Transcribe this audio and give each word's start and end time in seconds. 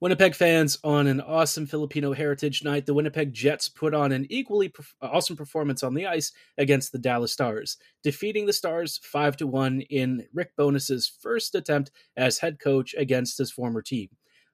Winnipeg 0.00 0.34
fans, 0.34 0.78
on 0.82 1.06
an 1.06 1.20
awesome 1.20 1.66
Filipino 1.66 2.14
Heritage 2.14 2.64
Night, 2.64 2.86
the 2.86 2.94
Winnipeg 2.94 3.34
Jets 3.34 3.68
put 3.68 3.92
on 3.92 4.12
an 4.12 4.26
equally 4.30 4.72
awesome 5.02 5.36
performance 5.36 5.82
on 5.82 5.92
the 5.92 6.06
ice 6.06 6.32
against 6.56 6.90
the 6.90 6.98
Dallas 6.98 7.34
Stars, 7.34 7.76
defeating 8.02 8.46
the 8.46 8.52
Stars 8.54 8.98
5 9.02 9.36
to 9.36 9.46
1 9.46 9.82
in 9.82 10.26
Rick 10.32 10.52
Bowness's 10.56 11.06
first 11.20 11.54
attempt 11.54 11.90
as 12.16 12.38
head 12.38 12.58
coach 12.58 12.94
against 12.96 13.36
his 13.36 13.50
former 13.50 13.82
team. 13.82 14.08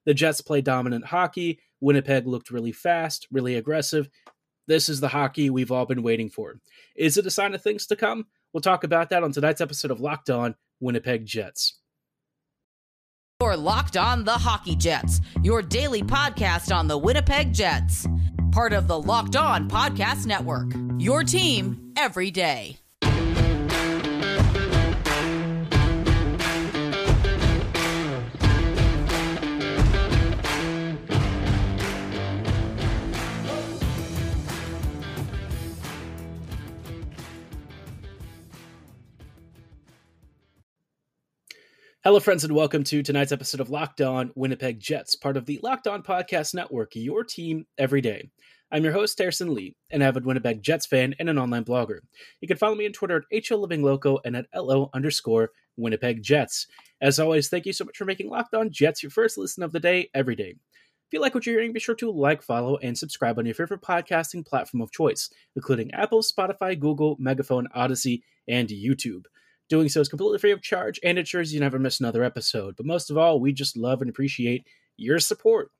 The 0.05 0.13
Jets 0.13 0.41
play 0.41 0.59
dominant 0.59 1.05
hockey. 1.05 1.61
Winnipeg 1.79 2.27
looked 2.27 2.51
really 2.51 2.73
fast, 2.73 3.25
really 3.31 3.55
aggressive. 3.55 4.09
This 4.67 4.89
is 4.89 4.99
the 4.99 5.07
hockey 5.07 5.49
we've 5.49 5.71
all 5.71 5.85
been 5.85 6.03
waiting 6.03 6.29
for. 6.29 6.59
Is 6.97 7.15
it 7.17 7.25
a 7.25 7.31
sign 7.31 7.53
of 7.53 7.61
things 7.61 7.87
to 7.87 7.95
come? 7.95 8.25
We'll 8.51 8.59
talk 8.59 8.83
about 8.83 9.09
that 9.11 9.23
on 9.23 9.31
tonight's 9.31 9.61
episode 9.61 9.91
of 9.91 10.01
Locked 10.01 10.29
On 10.29 10.55
Winnipeg 10.81 11.25
Jets. 11.25 11.79
You're 13.47 13.55
Locked 13.55 13.95
On 13.95 14.25
the 14.25 14.33
Hockey 14.33 14.75
Jets, 14.75 15.21
your 15.41 15.61
daily 15.61 16.03
podcast 16.03 16.75
on 16.75 16.89
the 16.89 16.97
Winnipeg 16.97 17.53
Jets. 17.53 18.05
Part 18.51 18.73
of 18.73 18.89
the 18.89 18.99
Locked 18.99 19.37
On 19.37 19.69
Podcast 19.69 20.25
Network. 20.25 20.73
Your 20.97 21.23
team 21.23 21.93
every 21.95 22.29
day. 22.29 22.77
Hello, 42.07 42.21
friends, 42.21 42.45
and 42.45 42.55
welcome 42.55 42.85
to 42.85 43.03
tonight's 43.03 43.33
episode 43.33 43.59
of 43.59 43.69
Locked 43.69 43.99
On 43.99 44.31
Winnipeg 44.33 44.79
Jets, 44.79 45.13
part 45.13 45.35
of 45.35 45.45
the 45.45 45.59
Locked 45.61 45.87
On 45.87 46.01
Podcast 46.01 46.53
Network, 46.53 46.95
your 46.95 47.25
team 47.25 47.65
every 47.77 47.99
day. 47.99 48.29
I'm 48.71 48.85
your 48.85 48.93
host, 48.93 49.19
Harrison 49.19 49.53
Lee, 49.53 49.75
an 49.91 50.01
avid 50.01 50.25
Winnipeg 50.25 50.63
Jets 50.63 50.85
fan 50.85 51.15
and 51.19 51.27
an 51.27 51.37
online 51.37 51.65
blogger. 51.65 51.99
You 52.39 52.47
can 52.47 52.55
follow 52.55 52.75
me 52.75 52.85
on 52.85 52.93
Twitter 52.93 53.17
at 53.17 53.43
HLLivingLoco 53.43 54.19
and 54.23 54.37
at 54.37 54.45
LO 54.55 54.89
underscore 54.93 55.49
Winnipeg 55.75 56.23
Jets. 56.23 56.67
As 57.01 57.19
always, 57.19 57.49
thank 57.49 57.65
you 57.65 57.73
so 57.73 57.83
much 57.83 57.97
for 57.97 58.05
making 58.05 58.29
Locked 58.29 58.53
On 58.53 58.71
Jets 58.71 59.03
your 59.03 59.09
first 59.09 59.37
listen 59.37 59.61
of 59.61 59.73
the 59.73 59.79
day 59.81 60.09
every 60.13 60.37
day. 60.37 60.51
If 60.51 61.11
you 61.11 61.19
like 61.19 61.35
what 61.35 61.45
you're 61.45 61.55
hearing, 61.55 61.73
be 61.73 61.81
sure 61.81 61.95
to 61.95 62.09
like, 62.09 62.41
follow, 62.41 62.77
and 62.77 62.97
subscribe 62.97 63.37
on 63.37 63.45
your 63.45 63.55
favorite 63.55 63.81
podcasting 63.81 64.45
platform 64.45 64.79
of 64.79 64.93
choice, 64.93 65.29
including 65.57 65.93
Apple, 65.93 66.21
Spotify, 66.21 66.79
Google, 66.79 67.17
Megaphone, 67.19 67.67
Audacy, 67.75 68.21
and 68.47 68.69
YouTube. 68.69 69.23
Doing 69.69 69.89
so 69.89 69.99
is 69.99 70.09
completely 70.09 70.37
free 70.37 70.51
of 70.51 70.61
charge 70.61 70.99
and 71.03 71.19
ensures 71.19 71.53
you 71.53 71.59
never 71.59 71.77
miss 71.77 71.99
another 71.99 72.23
episode. 72.23 72.75
But 72.77 72.85
most 72.85 73.09
of 73.09 73.17
all, 73.17 73.39
we 73.39 73.51
just 73.51 73.75
love 73.75 74.01
and 74.01 74.09
appreciate 74.09 74.65
your 74.95 75.19
support. 75.19 75.71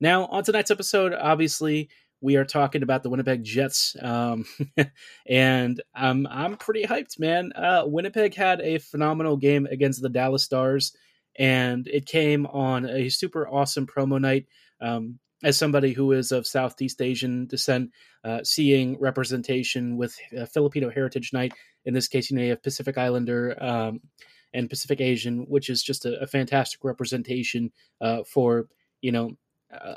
Now, 0.00 0.26
on 0.26 0.42
tonight's 0.42 0.70
episode, 0.70 1.14
obviously, 1.14 1.88
we 2.20 2.36
are 2.36 2.44
talking 2.44 2.82
about 2.82 3.02
the 3.02 3.10
Winnipeg 3.10 3.44
Jets, 3.44 3.94
um, 4.02 4.44
and 5.26 5.80
um, 5.94 6.26
I'm 6.30 6.56
pretty 6.56 6.84
hyped, 6.84 7.18
man. 7.18 7.52
Uh, 7.52 7.84
Winnipeg 7.86 8.34
had 8.34 8.60
a 8.60 8.78
phenomenal 8.78 9.36
game 9.36 9.66
against 9.66 10.02
the 10.02 10.08
Dallas 10.08 10.42
Stars, 10.42 10.96
and 11.38 11.86
it 11.88 12.06
came 12.06 12.46
on 12.46 12.86
a 12.88 13.08
super 13.10 13.46
awesome 13.48 13.86
promo 13.86 14.20
night. 14.20 14.46
Um, 14.80 15.18
as 15.42 15.56
somebody 15.56 15.92
who 15.92 16.12
is 16.12 16.32
of 16.32 16.46
Southeast 16.46 17.02
Asian 17.02 17.46
descent, 17.46 17.90
uh, 18.24 18.40
seeing 18.42 18.98
representation 18.98 19.96
with 19.96 20.16
uh, 20.38 20.46
Filipino 20.46 20.90
Heritage 20.90 21.32
Night, 21.32 21.52
in 21.84 21.94
this 21.94 22.08
case, 22.08 22.30
you 22.30 22.36
know, 22.36 22.42
you 22.42 22.50
have 22.50 22.62
Pacific 22.62 22.98
Islander 22.98 23.56
um, 23.62 24.00
and 24.54 24.70
Pacific 24.70 25.00
Asian, 25.00 25.44
which 25.48 25.68
is 25.68 25.82
just 25.82 26.06
a, 26.06 26.20
a 26.20 26.26
fantastic 26.26 26.84
representation 26.84 27.70
uh, 28.00 28.22
for, 28.24 28.66
you 29.00 29.12
know, 29.12 29.36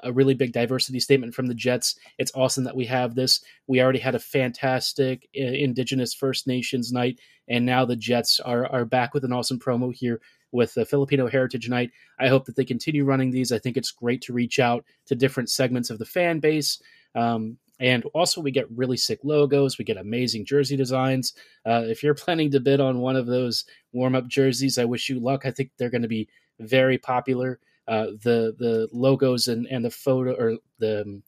a 0.03 0.11
really 0.11 0.33
big 0.33 0.51
diversity 0.51 0.99
statement 0.99 1.33
from 1.33 1.45
the 1.45 1.53
Jets. 1.53 1.95
It's 2.17 2.31
awesome 2.35 2.63
that 2.63 2.75
we 2.75 2.85
have 2.85 3.15
this. 3.15 3.41
We 3.67 3.81
already 3.81 3.99
had 3.99 4.15
a 4.15 4.19
fantastic 4.19 5.29
uh, 5.37 5.43
Indigenous 5.43 6.13
First 6.13 6.47
Nations 6.47 6.91
night, 6.91 7.19
and 7.47 7.65
now 7.65 7.85
the 7.85 7.95
Jets 7.95 8.39
are 8.39 8.65
are 8.65 8.85
back 8.85 9.13
with 9.13 9.23
an 9.23 9.31
awesome 9.31 9.59
promo 9.59 9.93
here 9.93 10.21
with 10.51 10.73
the 10.73 10.85
Filipino 10.85 11.27
Heritage 11.27 11.69
Night. 11.69 11.91
I 12.19 12.27
hope 12.27 12.45
that 12.45 12.55
they 12.55 12.65
continue 12.65 13.05
running 13.05 13.31
these. 13.31 13.51
I 13.51 13.59
think 13.59 13.77
it's 13.77 13.91
great 13.91 14.21
to 14.23 14.33
reach 14.33 14.59
out 14.59 14.85
to 15.05 15.15
different 15.15 15.49
segments 15.49 15.89
of 15.89 15.99
the 15.99 16.05
fan 16.05 16.39
base. 16.39 16.81
Um, 17.15 17.57
and 17.79 18.03
also, 18.13 18.41
we 18.41 18.51
get 18.51 18.69
really 18.71 18.97
sick 18.97 19.19
logos. 19.23 19.77
We 19.77 19.85
get 19.85 19.97
amazing 19.97 20.45
jersey 20.45 20.75
designs. 20.75 21.33
Uh, 21.65 21.83
if 21.85 22.03
you're 22.03 22.13
planning 22.15 22.51
to 22.51 22.59
bid 22.59 22.79
on 22.79 22.99
one 22.99 23.15
of 23.15 23.25
those 23.25 23.65
warm 23.93 24.15
up 24.15 24.27
jerseys, 24.27 24.77
I 24.77 24.85
wish 24.85 25.09
you 25.09 25.19
luck. 25.19 25.45
I 25.45 25.51
think 25.51 25.71
they're 25.77 25.89
going 25.89 26.01
to 26.01 26.07
be 26.07 26.27
very 26.59 26.97
popular. 26.97 27.59
Uh, 27.87 28.07
the 28.21 28.53
the 28.59 28.87
logos 28.91 29.47
and, 29.47 29.65
and 29.67 29.83
the 29.83 29.89
photo 29.89 30.33
or 30.33 30.57
the 30.77 31.21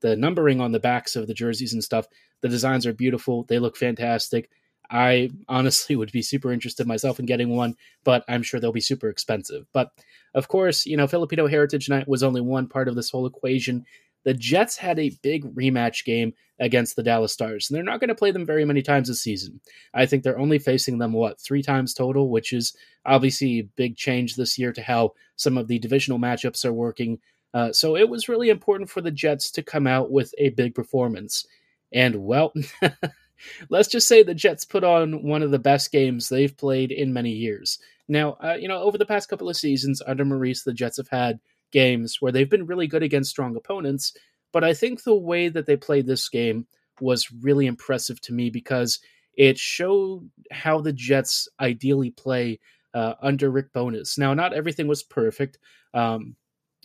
the 0.00 0.14
numbering 0.14 0.60
on 0.60 0.70
the 0.70 0.78
backs 0.78 1.16
of 1.16 1.26
the 1.26 1.34
jerseys 1.34 1.72
and 1.72 1.82
stuff. 1.82 2.06
The 2.42 2.48
designs 2.48 2.86
are 2.86 2.92
beautiful. 2.92 3.44
They 3.44 3.58
look 3.58 3.76
fantastic. 3.76 4.50
I 4.90 5.30
honestly 5.48 5.96
would 5.96 6.12
be 6.12 6.22
super 6.22 6.52
interested 6.52 6.86
myself 6.86 7.18
in 7.18 7.26
getting 7.26 7.50
one, 7.50 7.76
but 8.04 8.24
I'm 8.28 8.42
sure 8.42 8.60
they'll 8.60 8.72
be 8.72 8.80
super 8.80 9.08
expensive. 9.08 9.66
But 9.72 9.90
of 10.34 10.48
course, 10.48 10.86
you 10.86 10.96
know, 10.96 11.06
Filipino 11.06 11.46
Heritage 11.46 11.88
Night 11.88 12.08
was 12.08 12.22
only 12.22 12.40
one 12.40 12.68
part 12.68 12.88
of 12.88 12.94
this 12.94 13.10
whole 13.10 13.26
equation. 13.26 13.84
The 14.24 14.34
Jets 14.34 14.76
had 14.76 14.98
a 14.98 15.16
big 15.22 15.54
rematch 15.54 16.04
game 16.04 16.32
against 16.58 16.96
the 16.96 17.02
Dallas 17.02 17.32
Stars, 17.32 17.68
and 17.68 17.76
they're 17.76 17.82
not 17.82 18.00
going 18.00 18.08
to 18.08 18.14
play 18.14 18.30
them 18.30 18.46
very 18.46 18.64
many 18.64 18.82
times 18.82 19.08
this 19.08 19.22
season. 19.22 19.60
I 19.92 20.06
think 20.06 20.22
they're 20.22 20.38
only 20.38 20.58
facing 20.58 20.98
them, 20.98 21.12
what, 21.12 21.40
three 21.40 21.62
times 21.62 21.94
total, 21.94 22.30
which 22.30 22.52
is 22.52 22.74
obviously 23.04 23.58
a 23.58 23.68
big 23.76 23.96
change 23.96 24.36
this 24.36 24.58
year 24.58 24.72
to 24.72 24.82
how 24.82 25.12
some 25.36 25.58
of 25.58 25.68
the 25.68 25.78
divisional 25.78 26.18
matchups 26.18 26.64
are 26.64 26.72
working. 26.72 27.18
Uh, 27.52 27.72
so 27.72 27.96
it 27.96 28.08
was 28.08 28.28
really 28.28 28.48
important 28.48 28.88
for 28.88 29.00
the 29.00 29.10
Jets 29.10 29.50
to 29.52 29.62
come 29.62 29.86
out 29.86 30.10
with 30.10 30.34
a 30.38 30.50
big 30.50 30.74
performance. 30.74 31.46
And, 31.92 32.16
well, 32.16 32.52
let's 33.68 33.88
just 33.88 34.08
say 34.08 34.22
the 34.22 34.34
Jets 34.34 34.64
put 34.64 34.84
on 34.84 35.22
one 35.22 35.42
of 35.42 35.50
the 35.50 35.58
best 35.58 35.92
games 35.92 36.28
they've 36.28 36.56
played 36.56 36.92
in 36.92 37.12
many 37.12 37.30
years. 37.30 37.78
Now, 38.08 38.32
uh, 38.42 38.56
you 38.58 38.68
know, 38.68 38.82
over 38.82 38.98
the 38.98 39.06
past 39.06 39.28
couple 39.28 39.48
of 39.48 39.56
seasons 39.56 40.02
under 40.06 40.24
Maurice, 40.24 40.62
the 40.62 40.72
Jets 40.72 40.98
have 40.98 41.08
had 41.08 41.40
games 41.72 42.20
where 42.20 42.32
they've 42.32 42.50
been 42.50 42.66
really 42.66 42.86
good 42.86 43.02
against 43.02 43.30
strong 43.30 43.56
opponents, 43.56 44.12
but 44.52 44.64
I 44.64 44.74
think 44.74 45.02
the 45.02 45.14
way 45.14 45.48
that 45.48 45.66
they 45.66 45.76
played 45.76 46.06
this 46.06 46.28
game 46.28 46.66
was 47.00 47.30
really 47.30 47.66
impressive 47.66 48.20
to 48.22 48.32
me 48.32 48.50
because 48.50 49.00
it 49.36 49.58
showed 49.58 50.30
how 50.52 50.80
the 50.80 50.92
Jets 50.92 51.48
ideally 51.58 52.10
play 52.10 52.60
uh, 52.94 53.14
under 53.20 53.50
Rick 53.50 53.72
Bowness. 53.72 54.16
Now, 54.16 54.34
not 54.34 54.52
everything 54.52 54.86
was 54.86 55.02
perfect. 55.02 55.58
Um, 55.92 56.36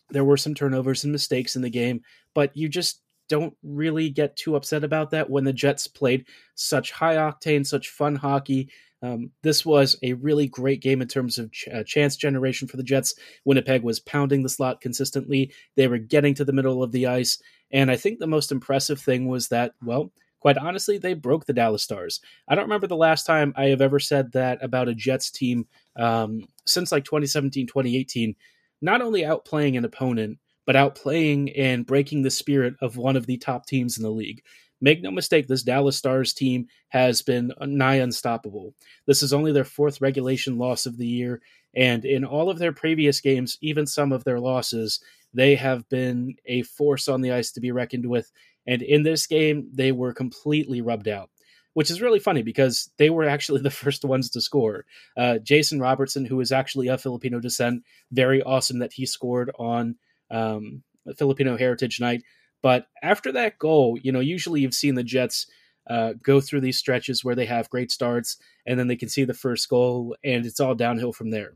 there 0.09 0.24
were 0.24 0.38
some 0.38 0.56
turnovers 0.56 1.03
and 1.03 1.12
mistakes 1.12 1.56
in 1.56 1.62
the 1.62 1.69
game, 1.69 2.02
but 2.34 2.56
you 2.58 2.68
just 2.68 3.02
don't 3.30 3.56
really 3.64 4.10
get 4.10 4.36
too 4.36 4.56
upset 4.56 4.84
about 4.84 5.12
that 5.12 5.30
when 5.30 5.46
the 5.46 5.54
Jets 5.54 5.88
played 5.88 6.26
such 6.56 6.92
high 6.92 7.16
octane, 7.16 7.66
such 7.66 7.90
fun 7.90 8.16
hockey. 8.16 8.70
Um, 9.02 9.32
this 9.44 9.66
was 9.66 9.96
a 10.04 10.14
really 10.14 10.48
great 10.48 10.82
game 10.82 11.02
in 11.02 11.08
terms 11.08 11.38
of 11.38 11.52
ch- 11.52 11.70
uh, 11.74 11.84
chance 11.84 12.18
generation 12.18 12.68
for 12.68 12.76
the 12.76 12.84
Jets. 12.84 13.16
Winnipeg 13.46 13.84
was 13.84 14.02
pounding 14.02 14.44
the 14.44 14.50
slot 14.50 14.82
consistently. 14.82 15.54
They 15.78 15.88
were 15.88 16.00
getting 16.00 16.34
to 16.36 16.44
the 16.44 16.52
middle 16.52 16.84
of 16.84 16.92
the 16.92 17.08
ice. 17.08 17.42
And 17.72 17.90
I 17.90 17.96
think 17.96 18.20
the 18.20 18.28
most 18.28 18.52
impressive 18.52 19.00
thing 19.00 19.28
was 19.28 19.48
that, 19.50 19.74
well, 19.82 20.12
quite 20.40 20.58
honestly, 20.58 20.98
they 20.98 21.14
broke 21.14 21.46
the 21.46 21.54
Dallas 21.54 21.84
Stars. 21.84 22.20
I 22.48 22.56
don't 22.56 22.66
remember 22.66 22.88
the 22.88 22.96
last 22.96 23.26
time 23.26 23.54
I 23.56 23.66
have 23.66 23.82
ever 23.82 24.00
said 24.00 24.32
that 24.34 24.64
about 24.64 24.90
a 24.90 24.96
Jets 24.96 25.32
team 25.32 25.68
um, 25.96 26.48
since 26.66 26.92
like 26.92 27.06
2017, 27.06 27.68
2018. 27.68 28.36
Not 28.82 29.02
only 29.02 29.22
outplaying 29.22 29.78
an 29.78 29.86
opponent, 29.86 30.40
but 30.69 30.75
outplaying 30.75 31.52
and 31.57 31.84
breaking 31.84 32.22
the 32.22 32.30
spirit 32.30 32.75
of 32.80 32.96
one 32.96 33.16
of 33.16 33.25
the 33.25 33.38
top 33.38 33.66
teams 33.66 33.97
in 33.97 34.03
the 34.03 34.12
league. 34.12 34.44
Make 34.80 35.02
no 35.02 35.09
mistake, 35.09 35.47
this 35.47 35.63
Dallas 35.63 35.97
Stars 35.97 36.31
team 36.31 36.68
has 36.90 37.24
been 37.24 37.52
nigh 37.59 37.96
unstoppable. 37.96 38.75
This 39.07 39.24
is 39.24 39.34
only 39.34 39.52
their 39.52 39.63
fourth 39.63 40.00
regulation 40.00 40.59
loss 40.59 40.85
of 40.85 41.00
the 41.00 41.07
year, 41.07 41.42
and 41.74 42.06
in 42.06 42.24
all 42.24 42.51
of 42.51 42.60
their 42.60 42.71
previous 42.71 43.19
games, 43.19 43.57
even 43.62 43.88
some 43.88 44.12
of 44.12 44.25
their 44.25 44.39
losses, 44.39 45.00
they 45.33 45.56
have 45.56 45.89
been 45.89 46.36
a 46.45 46.62
force 46.62 47.07
on 47.07 47.22
the 47.22 47.31
ice 47.31 47.51
to 47.54 47.62
be 47.62 47.72
reckoned 47.72 48.06
with. 48.06 48.31
And 48.68 48.83
in 48.83 49.01
this 49.01 49.25
game, 49.25 49.72
they 49.74 49.92
were 49.92 50.13
completely 50.13 50.81
rubbed 50.81 51.07
out 51.07 51.31
which 51.74 51.92
is 51.92 52.01
really 52.01 52.19
funny 52.19 52.42
because 52.42 52.89
they 52.98 53.10
were 53.10 53.24
actually 53.24 53.62
the 53.63 53.69
first 53.69 54.04
ones 54.04 54.30
to 54.31 54.42
score. 54.42 54.86
Uh, 55.15 55.38
Jason 55.38 55.80
Robertson, 55.80 56.25
who 56.25 56.39
is 56.42 56.51
actually 56.51 56.89
of 56.89 57.01
Filipino 57.01 57.39
descent, 57.39 57.83
very 58.12 58.42
awesome 58.42 58.80
that 58.80 58.94
he 58.94 59.06
scored 59.06 59.51
on 59.57 59.95
um, 60.31 60.84
Filipino 61.18 61.58
Heritage 61.58 62.00
Night. 62.00 62.24
But 62.62 62.88
after 63.02 63.31
that 63.34 63.58
goal, 63.58 63.98
you 64.02 64.12
know, 64.12 64.20
usually 64.20 64.62
you've 64.62 64.74
seen 64.74 64.96
the 64.96 65.04
Jets 65.04 65.48
uh, 65.90 66.14
go 66.22 66.40
through 66.40 66.62
these 66.62 66.78
stretches 66.78 67.24
where 67.24 67.36
they 67.36 67.46
have 67.46 67.70
great 67.70 67.92
starts 67.92 68.38
and 68.66 68.80
then 68.80 68.88
they 68.88 68.96
can 68.96 69.10
see 69.10 69.24
the 69.24 69.34
first 69.34 69.68
goal 69.70 70.16
and 70.24 70.46
it's 70.46 70.60
all 70.60 70.76
downhill 70.76 71.14
from 71.14 71.31
there. 71.31 71.54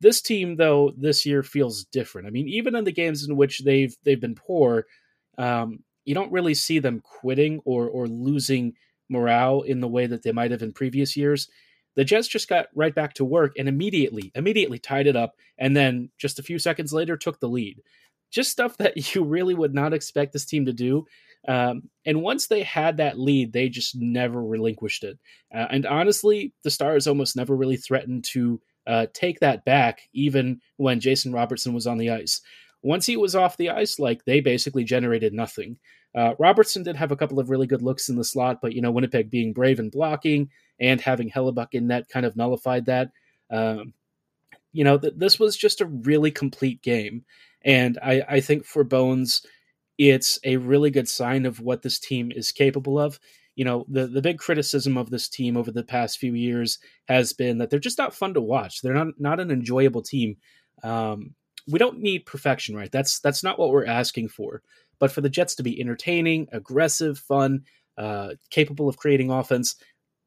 This 0.00 0.20
team, 0.20 0.56
though, 0.56 0.92
this 0.96 1.24
year 1.26 1.42
feels 1.42 1.84
different. 1.84 2.26
I 2.26 2.30
mean, 2.30 2.48
even 2.48 2.74
in 2.74 2.84
the 2.84 2.92
games 2.92 3.26
in 3.26 3.36
which 3.36 3.64
they've 3.64 3.94
they've 4.04 4.20
been 4.20 4.34
poor, 4.34 4.86
um, 5.38 5.80
you 6.04 6.14
don't 6.14 6.32
really 6.32 6.54
see 6.54 6.78
them 6.78 7.00
quitting 7.00 7.60
or 7.64 7.88
or 7.88 8.06
losing 8.06 8.74
morale 9.08 9.62
in 9.62 9.80
the 9.80 9.88
way 9.88 10.06
that 10.06 10.22
they 10.22 10.32
might 10.32 10.50
have 10.50 10.62
in 10.62 10.72
previous 10.72 11.16
years. 11.16 11.48
The 11.94 12.04
Jets 12.04 12.28
just 12.28 12.48
got 12.48 12.66
right 12.74 12.94
back 12.94 13.14
to 13.14 13.24
work 13.24 13.54
and 13.58 13.68
immediately, 13.68 14.30
immediately 14.34 14.78
tied 14.78 15.06
it 15.06 15.16
up, 15.16 15.34
and 15.56 15.74
then 15.74 16.10
just 16.18 16.38
a 16.38 16.42
few 16.42 16.58
seconds 16.58 16.92
later 16.92 17.16
took 17.16 17.40
the 17.40 17.48
lead. 17.48 17.80
Just 18.30 18.50
stuff 18.50 18.76
that 18.78 19.14
you 19.14 19.24
really 19.24 19.54
would 19.54 19.74
not 19.74 19.94
expect 19.94 20.32
this 20.32 20.46
team 20.46 20.66
to 20.66 20.72
do. 20.72 21.06
Um, 21.48 21.90
and 22.04 22.22
once 22.22 22.48
they 22.48 22.62
had 22.62 22.96
that 22.96 23.18
lead, 23.18 23.52
they 23.52 23.68
just 23.68 23.94
never 23.94 24.42
relinquished 24.42 25.04
it. 25.04 25.18
Uh, 25.54 25.66
and 25.70 25.86
honestly, 25.86 26.52
the 26.64 26.70
Stars 26.70 27.06
almost 27.06 27.36
never 27.36 27.54
really 27.54 27.76
threatened 27.76 28.24
to 28.24 28.60
uh, 28.86 29.06
take 29.12 29.40
that 29.40 29.64
back, 29.64 30.02
even 30.12 30.60
when 30.76 31.00
Jason 31.00 31.32
Robertson 31.32 31.72
was 31.72 31.86
on 31.86 31.98
the 31.98 32.10
ice. 32.10 32.40
Once 32.82 33.06
he 33.06 33.16
was 33.16 33.34
off 33.34 33.56
the 33.56 33.70
ice, 33.70 33.98
like 33.98 34.24
they 34.24 34.40
basically 34.40 34.84
generated 34.84 35.32
nothing. 35.32 35.78
Uh, 36.14 36.34
Robertson 36.38 36.82
did 36.82 36.96
have 36.96 37.12
a 37.12 37.16
couple 37.16 37.38
of 37.38 37.50
really 37.50 37.66
good 37.66 37.82
looks 37.82 38.08
in 38.08 38.16
the 38.16 38.24
slot, 38.24 38.60
but 38.62 38.72
you 38.72 38.80
know 38.80 38.90
Winnipeg 38.90 39.30
being 39.30 39.52
brave 39.52 39.78
and 39.78 39.92
blocking 39.92 40.50
and 40.80 41.00
having 41.00 41.30
Hellebuyck 41.30 41.68
in 41.72 41.86
net 41.86 42.08
kind 42.08 42.24
of 42.24 42.36
nullified 42.36 42.86
that. 42.86 43.10
Um, 43.50 43.92
you 44.76 44.84
know, 44.84 44.98
th- 44.98 45.14
this 45.16 45.40
was 45.40 45.56
just 45.56 45.80
a 45.80 45.86
really 45.86 46.30
complete 46.30 46.82
game, 46.82 47.24
and 47.64 47.98
I, 48.02 48.22
I 48.28 48.40
think 48.40 48.66
for 48.66 48.84
Bones, 48.84 49.40
it's 49.96 50.38
a 50.44 50.58
really 50.58 50.90
good 50.90 51.08
sign 51.08 51.46
of 51.46 51.60
what 51.60 51.80
this 51.80 51.98
team 51.98 52.30
is 52.30 52.52
capable 52.52 52.98
of. 52.98 53.18
You 53.54 53.64
know, 53.64 53.86
the 53.88 54.06
the 54.06 54.20
big 54.20 54.38
criticism 54.38 54.98
of 54.98 55.08
this 55.08 55.30
team 55.30 55.56
over 55.56 55.70
the 55.70 55.82
past 55.82 56.18
few 56.18 56.34
years 56.34 56.78
has 57.08 57.32
been 57.32 57.56
that 57.56 57.70
they're 57.70 57.78
just 57.78 57.96
not 57.96 58.14
fun 58.14 58.34
to 58.34 58.40
watch. 58.42 58.82
They're 58.82 58.92
not 58.92 59.18
not 59.18 59.40
an 59.40 59.50
enjoyable 59.50 60.02
team. 60.02 60.36
Um, 60.82 61.34
we 61.66 61.78
don't 61.78 62.00
need 62.00 62.26
perfection, 62.26 62.76
right? 62.76 62.92
That's 62.92 63.18
that's 63.20 63.42
not 63.42 63.58
what 63.58 63.70
we're 63.70 63.86
asking 63.86 64.28
for. 64.28 64.60
But 64.98 65.10
for 65.10 65.22
the 65.22 65.30
Jets 65.30 65.54
to 65.54 65.62
be 65.62 65.80
entertaining, 65.80 66.48
aggressive, 66.52 67.18
fun, 67.18 67.64
uh, 67.96 68.34
capable 68.50 68.90
of 68.90 68.98
creating 68.98 69.30
offense, 69.30 69.76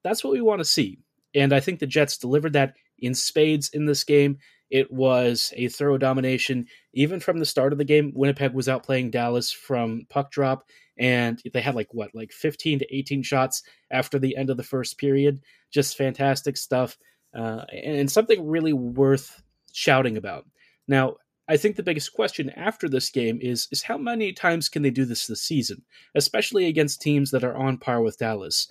that's 0.04 0.24
what 0.24 0.34
we 0.34 0.42
want 0.42 0.60
to 0.60 0.66
see. 0.66 0.98
And 1.36 1.54
I 1.54 1.60
think 1.60 1.80
the 1.80 1.88
Jets 1.88 2.18
delivered 2.18 2.54
that 2.54 2.74
in 3.02 3.14
spades 3.14 3.70
in 3.70 3.86
this 3.86 4.04
game. 4.04 4.38
It 4.70 4.92
was 4.92 5.52
a 5.56 5.68
thorough 5.68 5.98
domination. 5.98 6.68
Even 6.94 7.20
from 7.20 7.40
the 7.40 7.46
start 7.46 7.72
of 7.72 7.80
the 7.80 7.86
game, 7.86 8.12
Winnipeg 8.16 8.54
was 8.54 8.68
outplaying 8.68 9.12
Dallas 9.12 9.52
from 9.52 10.06
puck 10.10 10.32
drop, 10.32 10.64
and 10.98 11.42
they 11.54 11.62
had 11.62 11.76
like 11.76 11.92
what, 11.92 12.14
like 12.14 12.32
15 12.32 12.80
to 12.80 12.96
18 12.96 13.24
shots 13.24 13.64
after 13.90 14.20
the 14.20 14.36
end 14.38 14.50
of 14.50 14.58
the 14.58 14.64
first 14.64 14.98
period. 14.98 15.42
Just 15.72 15.98
fantastic 15.98 16.56
stuff, 16.56 16.98
uh, 17.36 17.66
and 17.72 18.12
something 18.12 18.48
really 18.48 18.74
worth 18.74 19.42
shouting 19.74 20.18
about. 20.18 20.46
Now, 20.88 21.16
I 21.48 21.58
think 21.58 21.76
the 21.76 21.84
biggest 21.84 22.14
question 22.14 22.52
after 22.52 22.88
this 22.88 23.10
game 23.10 23.40
is 23.42 23.68
is 23.72 23.82
how 23.82 23.98
many 23.98 24.34
times 24.34 24.70
can 24.70 24.84
they 24.84 24.92
do 24.92 25.04
this 25.04 25.26
this 25.26 25.42
season, 25.42 25.84
especially 26.14 26.68
against 26.68 27.02
teams 27.02 27.32
that 27.32 27.44
are 27.44 27.58
on 27.58 27.80
par 27.80 28.02
with 28.02 28.20
Dallas. 28.20 28.68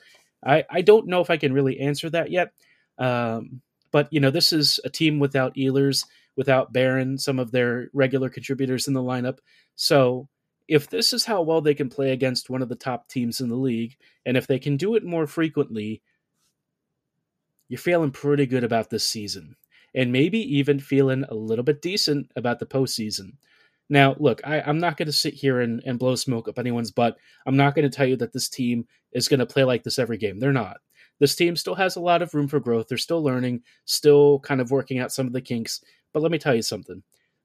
I, 0.46 0.64
I 0.70 0.82
don't 0.82 1.08
know 1.08 1.20
if 1.20 1.30
I 1.30 1.36
can 1.36 1.52
really 1.52 1.80
answer 1.80 2.08
that 2.10 2.30
yet. 2.30 2.52
Um, 2.96 3.62
but 3.98 4.12
you 4.12 4.20
know, 4.20 4.30
this 4.30 4.52
is 4.52 4.78
a 4.84 4.88
team 4.88 5.18
without 5.18 5.56
Ehlers, 5.56 6.06
without 6.36 6.72
Barron, 6.72 7.18
some 7.18 7.40
of 7.40 7.50
their 7.50 7.90
regular 7.92 8.28
contributors 8.28 8.86
in 8.86 8.94
the 8.94 9.02
lineup. 9.02 9.38
So 9.74 10.28
if 10.68 10.88
this 10.88 11.12
is 11.12 11.24
how 11.24 11.42
well 11.42 11.60
they 11.60 11.74
can 11.74 11.88
play 11.88 12.12
against 12.12 12.48
one 12.48 12.62
of 12.62 12.68
the 12.68 12.76
top 12.76 13.08
teams 13.08 13.40
in 13.40 13.48
the 13.48 13.56
league, 13.56 13.96
and 14.24 14.36
if 14.36 14.46
they 14.46 14.60
can 14.60 14.76
do 14.76 14.94
it 14.94 15.04
more 15.04 15.26
frequently, 15.26 16.00
you're 17.66 17.76
feeling 17.76 18.12
pretty 18.12 18.46
good 18.46 18.62
about 18.62 18.88
this 18.88 19.04
season 19.04 19.56
and 19.96 20.12
maybe 20.12 20.38
even 20.56 20.78
feeling 20.78 21.24
a 21.28 21.34
little 21.34 21.64
bit 21.64 21.82
decent 21.82 22.30
about 22.36 22.60
the 22.60 22.66
postseason. 22.66 23.32
Now, 23.88 24.14
look, 24.20 24.40
I, 24.44 24.60
am 24.60 24.78
not 24.78 24.96
going 24.96 25.06
to 25.06 25.12
sit 25.12 25.34
here 25.34 25.60
and, 25.60 25.82
and 25.84 25.98
blow 25.98 26.14
smoke 26.14 26.46
up 26.46 26.60
anyone's 26.60 26.92
butt. 26.92 27.18
I'm 27.46 27.56
not 27.56 27.74
going 27.74 27.90
to 27.90 27.96
tell 27.96 28.06
you 28.06 28.16
that 28.18 28.32
this 28.32 28.48
team 28.48 28.86
is 29.10 29.26
going 29.26 29.40
to 29.40 29.46
play 29.46 29.64
like 29.64 29.82
this 29.82 29.98
every 29.98 30.18
game. 30.18 30.38
They're 30.38 30.52
not. 30.52 30.76
This 31.18 31.34
team 31.34 31.56
still 31.56 31.74
has 31.74 31.96
a 31.96 32.00
lot 32.00 32.22
of 32.22 32.34
room 32.34 32.48
for 32.48 32.60
growth. 32.60 32.88
They're 32.88 32.98
still 32.98 33.22
learning, 33.22 33.62
still 33.84 34.40
kind 34.40 34.60
of 34.60 34.70
working 34.70 34.98
out 34.98 35.12
some 35.12 35.26
of 35.26 35.32
the 35.32 35.40
kinks. 35.40 35.82
But 36.12 36.22
let 36.22 36.32
me 36.32 36.38
tell 36.38 36.54
you 36.54 36.62
something. 36.62 37.02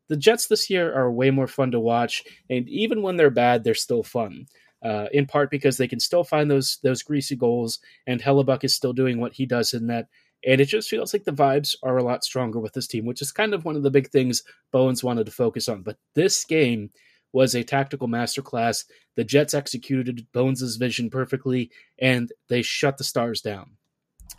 The 0.10 0.18
Jets 0.18 0.48
this 0.48 0.70
year 0.70 0.94
are 0.94 1.12
way 1.12 1.32
more 1.32 1.48
fun 1.48 1.72
to 1.72 1.80
watch, 1.80 2.24
and 2.50 2.68
even 2.68 3.02
when 3.02 3.16
they're 3.16 3.30
bad, 3.30 3.64
they're 3.64 3.74
still 3.74 4.04
fun. 4.04 4.46
Uh, 4.84 5.08
in 5.14 5.26
part 5.26 5.50
because 5.50 5.78
they 5.78 5.88
can 5.88 6.00
still 6.00 6.26
find 6.26 6.52
those 6.52 6.80
those 6.84 7.04
greasy 7.04 7.38
goals, 7.38 7.80
and 8.06 8.22
Hellebuyck 8.22 8.66
is 8.66 8.76
still 8.76 8.92
doing 8.92 9.20
what 9.20 9.34
he 9.34 9.46
does 9.46 9.74
in 9.74 9.88
that 9.88 10.08
and 10.46 10.60
it 10.60 10.66
just 10.66 10.90
feels 10.90 11.14
like 11.14 11.24
the 11.24 11.32
vibes 11.32 11.76
are 11.84 11.98
a 11.98 12.04
lot 12.04 12.24
stronger 12.24 12.60
with 12.60 12.74
this 12.74 12.88
team, 12.88 13.06
which 13.06 13.22
is 13.22 13.32
kind 13.32 13.54
of 13.54 13.66
one 13.66 13.76
of 13.76 13.84
the 13.84 13.92
big 13.92 14.10
things 14.10 14.44
Bowness 14.72 15.04
wanted 15.04 15.26
to 15.26 15.32
focus 15.32 15.70
on. 15.70 15.84
But 15.84 15.98
this 16.16 16.44
game 16.44 16.90
was 17.34 17.56
a 17.56 17.64
tactical 17.64 18.08
masterclass. 18.08 18.86
The 19.16 19.24
Jets 19.24 19.54
executed 19.54 20.28
Bones's 20.34 20.78
vision 20.78 21.10
perfectly, 21.10 21.72
and 22.00 22.32
they 22.48 22.62
shut 22.62 22.98
the 22.98 23.04
Stars 23.04 23.42
down. 23.42 23.72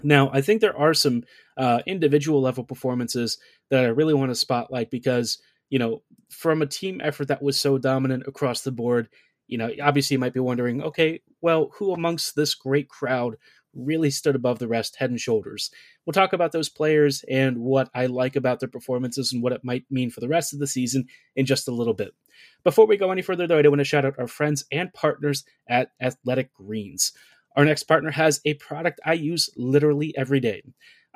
Now, 0.03 0.31
I 0.33 0.41
think 0.41 0.61
there 0.61 0.77
are 0.77 0.95
some 0.95 1.25
uh, 1.57 1.81
individual 1.87 2.41
level 2.41 2.65
performances 2.65 3.39
that 3.71 3.85
I 3.85 3.89
really 3.89 4.15
want 4.15 4.31
to 4.31 4.35
spotlight 4.35 4.91
because, 4.91 5.39
you 5.71 5.79
know, 5.79 6.03
from 6.31 6.63
a 6.63 6.67
team 6.67 7.01
effort 7.03 7.29
that 7.29 7.43
was 7.43 7.61
so 7.61 7.79
dominant 7.79 8.25
across 8.27 8.63
the 8.63 8.73
board, 8.73 9.09
you 9.47 9.59
know, 9.59 9.71
obviously 9.83 10.15
you 10.15 10.19
might 10.19 10.33
be 10.33 10.41
wondering, 10.41 10.83
okay, 10.83 11.21
well, 11.41 11.71
who 11.79 11.93
amongst 11.93 12.35
this 12.35 12.55
great 12.55 12.89
crowd 12.89 13.37
really 13.75 14.11
stood 14.11 14.35
above 14.35 14.59
the 14.59 14.69
rest 14.69 14.97
head 14.97 15.11
and 15.11 15.21
shoulders. 15.21 15.71
We'll 16.05 16.13
talk 16.13 16.33
about 16.33 16.53
those 16.53 16.69
players 16.69 17.25
and 17.29 17.59
what 17.59 17.91
I 17.95 18.07
like 18.07 18.37
about 18.37 18.61
their 18.61 18.69
performances 18.69 19.33
and 19.33 19.43
what 19.43 19.53
it 19.53 19.65
might 19.65 19.85
mean 19.91 20.11
for 20.11 20.21
the 20.21 20.29
rest 20.29 20.53
of 20.53 20.59
the 20.59 20.67
season 20.67 21.07
in 21.37 21.47
just 21.47 21.69
a 21.69 21.75
little 21.75 21.95
bit. 21.95 22.15
Before 22.63 22.87
we 22.87 22.97
go 22.97 23.11
any 23.11 23.23
further, 23.23 23.47
though, 23.47 23.59
I 23.59 23.63
do 23.63 23.71
want 23.71 23.81
to 23.81 23.85
shout 23.85 24.05
out 24.05 24.19
our 24.19 24.27
friends 24.27 24.65
and 24.73 24.93
partners 24.93 25.45
at 25.69 25.91
Athletic 26.01 26.53
Greens. 26.55 27.13
Our 27.57 27.65
next 27.65 27.85
partner 27.85 28.11
has 28.11 28.41
a 28.45 28.55
product 28.55 29.01
I 29.05 29.13
use 29.13 29.49
literally 29.57 30.15
every 30.17 30.41
day. 30.41 30.63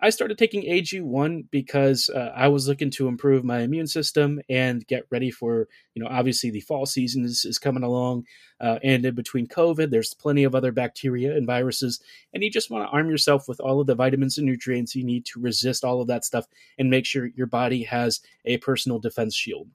I 0.01 0.11
started 0.11 0.39
taking 0.39 0.63
AG1 0.63 1.47
because 1.51 2.09
uh, 2.09 2.33
I 2.35 2.47
was 2.49 2.69
looking 2.69 2.91
to 2.93 3.09
improve 3.09 3.43
my 3.43 3.61
immune 3.61 3.89
system 3.89 4.41
and 4.49 4.87
get 4.87 5.07
ready 5.11 5.31
for, 5.31 5.67
you 5.95 6.03
know, 6.03 6.09
obviously 6.09 6.51
the 6.51 6.61
fall 6.61 6.87
season 6.87 7.25
is, 7.25 7.45
is 7.45 7.59
coming 7.59 7.83
along. 7.83 8.25
Uh, 8.61 8.79
and 8.83 9.05
in 9.05 9.15
between 9.15 9.47
COVID, 9.47 9.91
there's 9.91 10.15
plenty 10.15 10.45
of 10.45 10.55
other 10.55 10.73
bacteria 10.73 11.37
and 11.37 11.47
viruses. 11.47 12.01
And 12.33 12.43
you 12.43 12.51
just 12.51 12.71
want 12.71 12.85
to 12.85 12.91
arm 12.91 13.11
yourself 13.11 13.49
with 13.49 13.61
all 13.61 13.81
of 13.81 13.87
the 13.87 13.95
vitamins 13.95 14.39
and 14.39 14.47
nutrients 14.47 14.95
you 14.95 15.05
need 15.05 15.25
to 15.27 15.41
resist 15.41 15.85
all 15.85 16.01
of 16.01 16.09
that 16.09 16.25
stuff 16.25 16.47
and 16.79 16.91
make 16.91 17.07
sure 17.07 17.27
your 17.27 17.47
body 17.47 17.83
has 17.85 18.21
a 18.45 18.59
personal 18.59 18.99
defense 18.99 19.35
shield. 19.35 19.69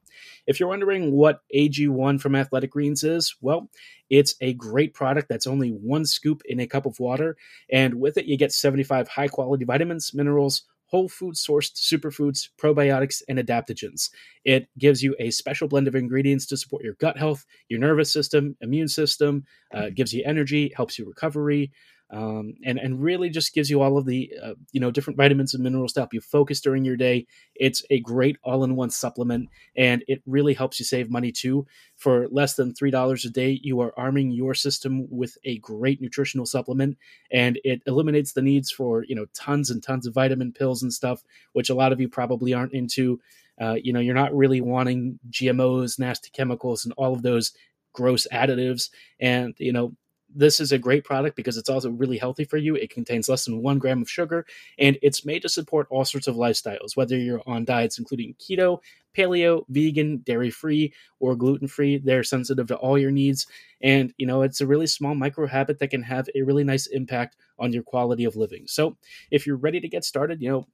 If 0.46 0.60
you're 0.60 0.70
wondering 0.70 1.12
what 1.12 1.42
AG1 1.56 2.20
from 2.20 2.36
Athletic 2.36 2.72
Greens 2.72 3.04
is, 3.04 3.36
well, 3.42 3.70
it's 4.10 4.36
a 4.42 4.54
great 4.54 4.94
product 4.94 5.30
that's 5.30 5.48
only 5.48 5.70
one 5.70 6.06
scoop 6.06 6.44
in 6.46 6.60
a 6.60 6.68
cup 6.68 6.86
of 6.86 7.00
water. 7.00 7.38
And 7.72 7.96
with 7.96 8.18
it, 8.18 8.26
you 8.26 8.38
get 8.38 8.52
75 8.52 9.08
high 9.08 9.28
quality 9.28 9.66
vitamins, 9.66 10.14
minerals, 10.14 10.64
whole 10.94 11.10
food 11.10 11.34
sourced 11.34 11.74
superfoods, 11.74 12.50
probiotics, 12.62 13.24
and 13.28 13.40
adaptogens. 13.40 14.12
It 14.46 14.68
gives 14.78 15.02
you 15.02 15.16
a 15.18 15.32
special 15.32 15.68
blend 15.68 15.88
of 15.88 15.96
ingredients 15.96 16.46
to 16.48 16.58
support 16.58 16.84
your 16.84 16.94
gut 17.00 17.18
health, 17.18 17.46
your 17.68 17.80
nervous 17.80 18.14
system, 18.14 18.56
immune 18.62 18.88
system, 18.88 19.44
uh, 19.74 19.90
gives 19.90 20.14
you 20.14 20.22
energy, 20.24 20.72
helps 20.76 21.00
you 21.00 21.06
recovery 21.08 21.72
um, 22.14 22.54
and 22.64 22.78
and 22.78 23.02
really 23.02 23.30
just 23.30 23.54
gives 23.54 23.70
you 23.70 23.82
all 23.82 23.98
of 23.98 24.06
the 24.06 24.32
uh, 24.42 24.54
you 24.72 24.80
know 24.80 24.92
different 24.92 25.18
vitamins 25.18 25.54
and 25.54 25.64
minerals 25.64 25.94
to 25.94 26.00
help 26.02 26.14
you 26.14 26.22
focus 26.22 26.62
during 26.62 26.86
your 26.86 26.96
day. 26.96 27.26
It's 27.56 27.84
a 27.90 28.00
great 28.02 28.38
all-in-one 28.44 28.92
supplement, 28.92 29.50
and 29.76 30.04
it 30.08 30.22
really 30.28 30.54
helps 30.54 30.80
you 30.80 30.86
save 30.86 31.10
money 31.10 31.32
too. 31.32 31.66
For 31.98 32.28
less 32.30 32.54
than 32.54 32.74
three 32.76 32.92
dollars 32.92 33.26
a 33.26 33.32
day, 33.32 33.60
you 33.64 33.82
are 33.82 33.94
arming 33.98 34.32
your 34.32 34.54
system 34.54 35.08
with 35.10 35.38
a 35.44 35.58
great 35.58 36.02
nutritional 36.02 36.46
supplement, 36.46 36.98
and 37.32 37.60
it 37.64 37.82
eliminates 37.88 38.34
the 38.34 38.44
needs 38.44 38.70
for 38.72 39.04
you 39.06 39.16
know 39.16 39.26
tons 39.34 39.72
and 39.72 39.82
tons 39.82 40.06
of 40.06 40.14
vitamin 40.14 40.52
pills 40.52 40.84
and 40.84 40.94
stuff, 40.94 41.24
which 41.54 41.72
a 41.72 41.76
lot 41.76 41.92
of 41.92 42.00
you 42.00 42.08
probably 42.08 42.54
aren't 42.54 42.74
into. 42.74 43.20
Uh, 43.62 43.76
you 43.82 43.94
know, 43.94 44.00
you're 44.00 44.16
not 44.16 44.36
really 44.36 44.62
wanting 44.62 45.20
GMOs, 45.30 46.00
nasty 46.00 46.30
chemicals, 46.32 46.86
and 46.86 46.94
all 46.98 47.14
of 47.14 47.22
those 47.22 47.54
gross 47.94 48.28
additives. 48.32 48.90
And 49.20 49.54
you 49.58 49.72
know, 49.72 49.94
this 50.36 50.60
is 50.60 50.72
a 50.72 50.78
great 50.78 51.04
product 51.04 51.36
because 51.36 51.58
it's 51.58 51.70
also 51.70 51.90
really 51.90 52.18
healthy 52.18 52.44
for 52.44 52.58
you. 52.58 52.76
It 52.76 52.90
contains 52.90 53.30
less 53.30 53.46
than 53.46 53.62
one 53.62 53.80
gram 53.80 54.02
of 54.02 54.10
sugar, 54.10 54.46
and 54.78 54.98
it's 55.02 55.26
made 55.26 55.42
to 55.44 55.50
support 55.50 55.88
all 55.90 56.06
sorts 56.06 56.28
of 56.28 56.36
lifestyles, 56.36 56.96
whether 56.96 57.18
you're 57.18 57.42
on 57.48 57.66
diets 57.66 58.00
including 58.00 58.36
keto, 58.36 58.80
paleo, 59.16 59.64
vegan, 59.70 60.18
dairy 60.18 60.50
free, 60.50 60.94
or 61.20 61.36
gluten 61.36 61.68
free. 61.68 61.98
They're 61.98 62.24
sensitive 62.24 62.68
to 62.68 62.76
all 62.76 62.98
your 62.98 63.12
needs. 63.12 63.48
And, 63.82 64.14
you 64.18 64.26
know, 64.26 64.42
it's 64.42 64.62
a 64.62 64.68
really 64.68 64.88
small 64.88 65.16
micro 65.16 65.48
habit 65.48 65.80
that 65.80 65.90
can 65.90 66.04
have 66.04 66.28
a 66.36 66.42
really 66.42 66.64
nice 66.64 66.88
impact 66.88 67.36
on 67.60 67.74
your 67.74 67.84
quality 67.84 68.26
of 68.26 68.36
living. 68.36 68.64
So 68.68 68.98
if 69.32 69.46
you're 69.46 69.58
ready 69.58 69.80
to 69.80 69.88
get 69.88 70.04
started, 70.04 70.42
you 70.42 70.50
know, 70.50 70.68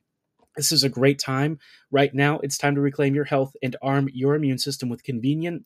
this 0.55 0.71
is 0.71 0.83
a 0.83 0.89
great 0.89 1.19
time. 1.19 1.59
Right 1.91 2.13
now, 2.13 2.39
it's 2.39 2.57
time 2.57 2.75
to 2.75 2.81
reclaim 2.81 3.15
your 3.15 3.25
health 3.25 3.55
and 3.61 3.75
arm 3.81 4.09
your 4.13 4.35
immune 4.35 4.57
system 4.57 4.89
with 4.89 5.03
convenient, 5.03 5.65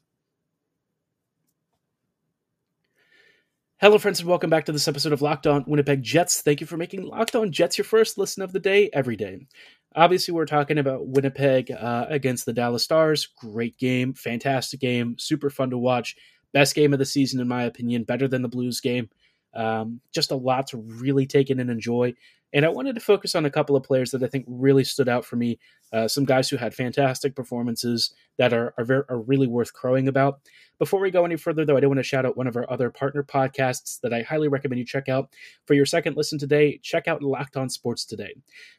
Hello, 3.81 3.97
friends, 3.97 4.19
and 4.19 4.29
welcome 4.29 4.51
back 4.51 4.65
to 4.65 4.71
this 4.71 4.87
episode 4.87 5.11
of 5.11 5.23
Locked 5.23 5.47
On 5.47 5.63
Winnipeg 5.65 6.03
Jets. 6.03 6.41
Thank 6.41 6.61
you 6.61 6.67
for 6.67 6.77
making 6.77 7.01
Locked 7.01 7.35
On 7.35 7.51
Jets 7.51 7.79
your 7.79 7.85
first 7.85 8.15
listen 8.15 8.43
of 8.43 8.53
the 8.53 8.59
day 8.59 8.91
every 8.93 9.15
day. 9.15 9.47
Obviously, 9.95 10.35
we're 10.35 10.45
talking 10.45 10.77
about 10.77 11.07
Winnipeg 11.07 11.71
uh, 11.71 12.05
against 12.07 12.45
the 12.45 12.53
Dallas 12.53 12.83
Stars. 12.83 13.29
Great 13.35 13.75
game, 13.79 14.13
fantastic 14.13 14.81
game, 14.81 15.15
super 15.17 15.49
fun 15.49 15.71
to 15.71 15.79
watch. 15.79 16.15
Best 16.53 16.75
game 16.75 16.93
of 16.93 16.99
the 16.99 17.05
season, 17.07 17.39
in 17.39 17.47
my 17.47 17.63
opinion, 17.63 18.03
better 18.03 18.27
than 18.27 18.43
the 18.43 18.47
Blues 18.47 18.79
game. 18.81 19.09
Um, 19.55 19.99
just 20.13 20.29
a 20.29 20.35
lot 20.35 20.67
to 20.67 20.77
really 20.77 21.25
take 21.25 21.49
in 21.49 21.59
and 21.59 21.71
enjoy. 21.71 22.13
And 22.53 22.65
I 22.65 22.69
wanted 22.69 22.93
to 22.93 23.01
focus 23.01 23.33
on 23.33 23.45
a 23.45 23.51
couple 23.51 23.75
of 23.75 23.81
players 23.81 24.11
that 24.11 24.21
I 24.21 24.27
think 24.27 24.45
really 24.47 24.83
stood 24.83 25.09
out 25.09 25.25
for 25.25 25.37
me. 25.37 25.57
Uh, 25.91 26.07
some 26.07 26.25
guys 26.25 26.49
who 26.49 26.57
had 26.57 26.75
fantastic 26.75 27.35
performances 27.35 28.13
that 28.41 28.53
are 28.53 28.73
are, 28.79 28.83
very, 28.83 29.03
are 29.07 29.19
really 29.19 29.45
worth 29.45 29.71
crowing 29.71 30.07
about. 30.07 30.39
Before 30.79 30.99
we 30.99 31.11
go 31.11 31.25
any 31.25 31.35
further, 31.35 31.63
though, 31.63 31.77
I 31.77 31.79
do 31.79 31.87
want 31.87 31.99
to 31.99 32.03
shout 32.03 32.25
out 32.25 32.35
one 32.35 32.47
of 32.47 32.55
our 32.55 32.67
other 32.71 32.89
partner 32.89 33.21
podcasts 33.21 33.99
that 34.01 34.15
I 34.15 34.23
highly 34.23 34.47
recommend 34.47 34.79
you 34.79 34.85
check 34.85 35.09
out. 35.09 35.29
For 35.67 35.75
your 35.75 35.85
second 35.85 36.17
listen 36.17 36.39
today, 36.39 36.79
check 36.81 37.07
out 37.07 37.21
Locked 37.21 37.55
On 37.55 37.69
Sports 37.69 38.03
Today. 38.03 38.33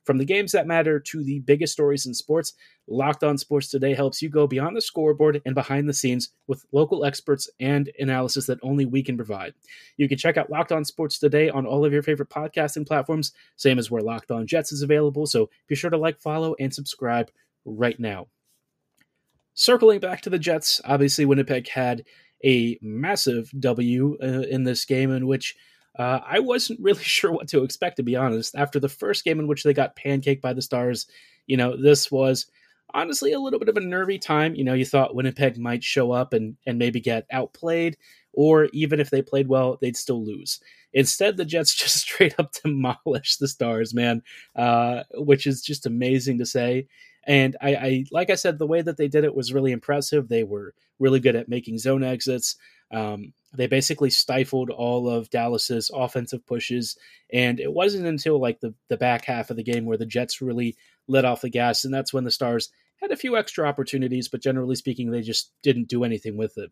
From 0.05 0.19
the 0.19 0.25
games 0.25 0.51
that 0.51 0.67
matter 0.67 0.99
to 0.99 1.23
the 1.23 1.39
biggest 1.39 1.75
stories 1.75 2.07
in 2.07 2.13
sports, 2.13 2.55
Locked 2.89 3.23
On 3.23 3.39
Sports 3.39 3.69
Today 3.69 3.95
helps 3.95 4.21
you 4.21 4.29
go 4.29 4.49
beyond 4.49 4.77
the 4.77 4.81
scoreboard 4.81 5.41
and 5.47 5.55
behind 5.55 5.89
the 5.89 5.95
scenes 5.95 6.31
with 6.49 6.67
local 6.73 7.05
experts 7.05 7.49
and 7.61 7.89
analysis 8.01 8.47
that 8.47 8.59
only 8.65 8.85
we 8.85 9.01
can 9.01 9.17
provide. 9.17 9.55
You 9.97 10.09
can 10.09 10.19
check 10.19 10.37
out 10.37 10.51
Locked 10.51 10.73
On 10.73 10.85
Sports 10.85 11.21
Today 11.21 11.51
on 11.51 11.67
all 11.67 11.85
of 11.85 11.93
your 11.93 12.03
favorite 12.03 12.31
podcasting 12.31 12.85
platforms, 12.85 13.31
same 13.55 13.79
as 13.79 13.93
where 13.93 14.03
Locked 14.03 14.33
On 14.33 14.45
Jets 14.45 14.73
is 14.73 14.83
available. 14.83 15.25
So 15.25 15.51
be 15.69 15.77
sure 15.77 15.91
to 15.91 15.97
like, 15.97 16.21
follow, 16.21 16.57
and 16.59 16.75
subscribe 16.75 17.31
right 17.65 18.01
now. 18.01 18.27
Circling 19.55 20.01
back 20.01 20.23
to 20.23 20.31
the 20.31 20.39
Jets, 20.39 20.81
obviously 20.85 21.25
Winnipeg 21.25 21.69
had 21.69 22.05
a 22.45 22.79
massive 22.81 23.51
W 23.59 24.17
uh, 24.23 24.27
in 24.27 24.65
this 24.65 24.85
game 24.85 25.11
in 25.13 25.27
which 25.27 25.55
uh, 25.99 26.21
I 26.27 26.41
wasn't 26.41 26.81
really 26.83 27.03
sure 27.03 27.33
what 27.33 27.49
to 27.49 27.63
expect, 27.63 27.97
to 27.97 28.03
be 28.03 28.17
honest. 28.17 28.55
After 28.55 28.81
the 28.81 28.89
first 28.89 29.25
game 29.25 29.41
in 29.41 29.47
which 29.47 29.63
they 29.63 29.75
got 29.75 29.97
pancaked 29.97 30.41
by 30.41 30.53
the 30.53 30.63
Stars, 30.63 31.07
you 31.47 31.57
know, 31.57 31.77
this 31.77 32.11
was 32.11 32.47
honestly 32.95 33.33
a 33.33 33.41
little 33.41 33.59
bit 33.59 33.69
of 33.69 33.77
a 33.77 33.81
nervy 33.81 34.19
time. 34.19 34.55
You 34.55 34.65
know, 34.65 34.75
you 34.75 34.85
thought 34.85 35.15
Winnipeg 35.15 35.59
might 35.59 35.85
show 35.85 36.13
up 36.13 36.33
and, 36.33 36.57
and 36.67 36.79
maybe 36.79 37.01
get 37.01 37.27
outplayed, 37.31 37.97
or 38.33 38.69
even 38.73 39.01
if 39.01 39.11
they 39.11 39.23
played 39.23 39.49
well, 39.49 39.79
they'd 39.81 39.97
still 39.97 40.25
lose. 40.25 40.61
Instead, 40.93 41.37
the 41.37 41.45
Jets 41.45 41.75
just 41.77 41.97
straight 41.97 42.35
up 42.39 42.53
demolished 42.63 43.41
the 43.41 43.49
Stars, 43.49 43.95
man, 43.95 44.23
uh, 44.57 45.03
which 45.15 45.47
is 45.47 45.63
just 45.63 45.87
amazing 45.87 46.39
to 46.39 46.47
say. 46.47 46.87
And 47.27 47.57
I, 47.61 47.75
I, 47.75 48.05
like 48.11 48.31
I 48.31 48.35
said, 48.35 48.59
the 48.59 48.67
way 48.67 48.83
that 48.83 48.97
they 48.97 49.09
did 49.09 49.25
it 49.25 49.35
was 49.35 49.53
really 49.53 49.73
impressive. 49.73 50.29
They 50.29 50.45
were 50.45 50.75
really 50.99 51.21
good 51.21 51.37
at 51.37 51.49
making 51.49 51.79
zone 51.79 52.03
exits. 52.03 52.57
Um, 52.93 53.33
they 53.55 53.67
basically 53.67 54.11
stifled 54.11 54.71
all 54.71 55.09
of 55.09 55.31
Dallas's 55.31 55.91
offensive 55.95 56.45
pushes, 56.47 56.97
and 57.33 57.61
it 57.61 57.73
wasn't 57.73 58.07
until 58.07 58.41
like 58.41 58.61
the 58.61 58.75
the 58.89 58.97
back 58.97 59.25
half 59.25 59.51
of 59.51 59.57
the 59.57 59.63
game 59.63 59.85
where 59.85 59.99
the 59.99 60.07
Jets 60.07 60.41
really 60.41 60.77
let 61.07 61.25
off 61.25 61.43
the 61.43 61.51
gas, 61.51 61.85
and 61.85 61.93
that's 61.93 62.13
when 62.13 62.25
the 62.25 62.31
Stars 62.31 62.71
had 62.97 63.11
a 63.11 63.17
few 63.17 63.37
extra 63.37 63.67
opportunities, 63.67 64.29
but 64.29 64.41
generally 64.41 64.77
speaking, 64.77 65.11
they 65.11 65.21
just 65.21 65.53
didn't 65.63 65.89
do 65.89 66.05
anything 66.05 66.37
with 66.37 66.57
it. 66.57 66.71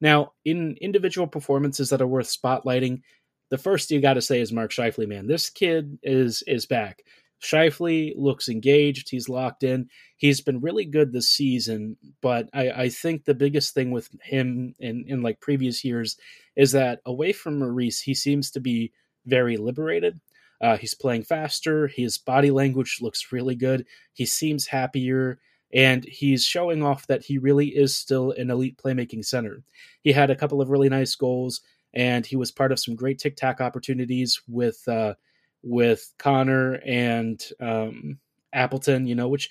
Now, 0.00 0.32
in 0.44 0.76
individual 0.80 1.26
performances 1.26 1.90
that 1.90 2.02
are 2.02 2.06
worth 2.06 2.26
spotlighting, 2.26 3.02
the 3.50 3.58
first 3.58 3.90
you 3.90 4.00
got 4.00 4.14
to 4.14 4.22
say 4.22 4.40
is 4.40 4.52
Mark 4.52 4.70
Scheifele. 4.70 5.08
Man, 5.08 5.26
this 5.26 5.50
kid 5.50 5.98
is 6.02 6.42
is 6.46 6.66
back. 6.66 7.02
Scheifele 7.42 8.12
looks 8.16 8.48
engaged. 8.48 9.10
He's 9.10 9.28
locked 9.28 9.64
in. 9.64 9.88
He's 10.16 10.40
been 10.40 10.60
really 10.60 10.84
good 10.84 11.12
this 11.12 11.28
season, 11.28 11.96
but 12.20 12.48
I, 12.54 12.70
I 12.70 12.88
think 12.88 13.24
the 13.24 13.34
biggest 13.34 13.74
thing 13.74 13.90
with 13.90 14.08
him 14.22 14.74
in, 14.78 15.04
in 15.08 15.22
like 15.22 15.40
previous 15.40 15.84
years 15.84 16.16
is 16.54 16.72
that 16.72 17.00
away 17.04 17.32
from 17.32 17.58
Maurice, 17.58 18.00
he 18.00 18.14
seems 18.14 18.50
to 18.52 18.60
be 18.60 18.92
very 19.26 19.56
liberated. 19.56 20.20
Uh, 20.60 20.76
he's 20.76 20.94
playing 20.94 21.24
faster. 21.24 21.88
His 21.88 22.18
body 22.18 22.52
language 22.52 22.98
looks 23.00 23.32
really 23.32 23.56
good. 23.56 23.84
He 24.12 24.24
seems 24.24 24.68
happier, 24.68 25.40
and 25.74 26.04
he's 26.04 26.44
showing 26.44 26.84
off 26.84 27.08
that 27.08 27.24
he 27.24 27.38
really 27.38 27.68
is 27.68 27.96
still 27.96 28.30
an 28.32 28.50
elite 28.50 28.78
playmaking 28.78 29.24
center. 29.24 29.64
He 30.02 30.12
had 30.12 30.30
a 30.30 30.36
couple 30.36 30.60
of 30.60 30.70
really 30.70 30.88
nice 30.88 31.16
goals, 31.16 31.60
and 31.92 32.24
he 32.24 32.36
was 32.36 32.52
part 32.52 32.70
of 32.70 32.78
some 32.78 32.94
great 32.94 33.18
tic 33.18 33.34
tac 33.34 33.60
opportunities 33.60 34.40
with. 34.46 34.86
Uh, 34.86 35.14
with 35.62 36.12
Connor 36.18 36.80
and 36.84 37.42
um, 37.60 38.18
Appleton, 38.52 39.06
you 39.06 39.14
know, 39.14 39.28
which 39.28 39.50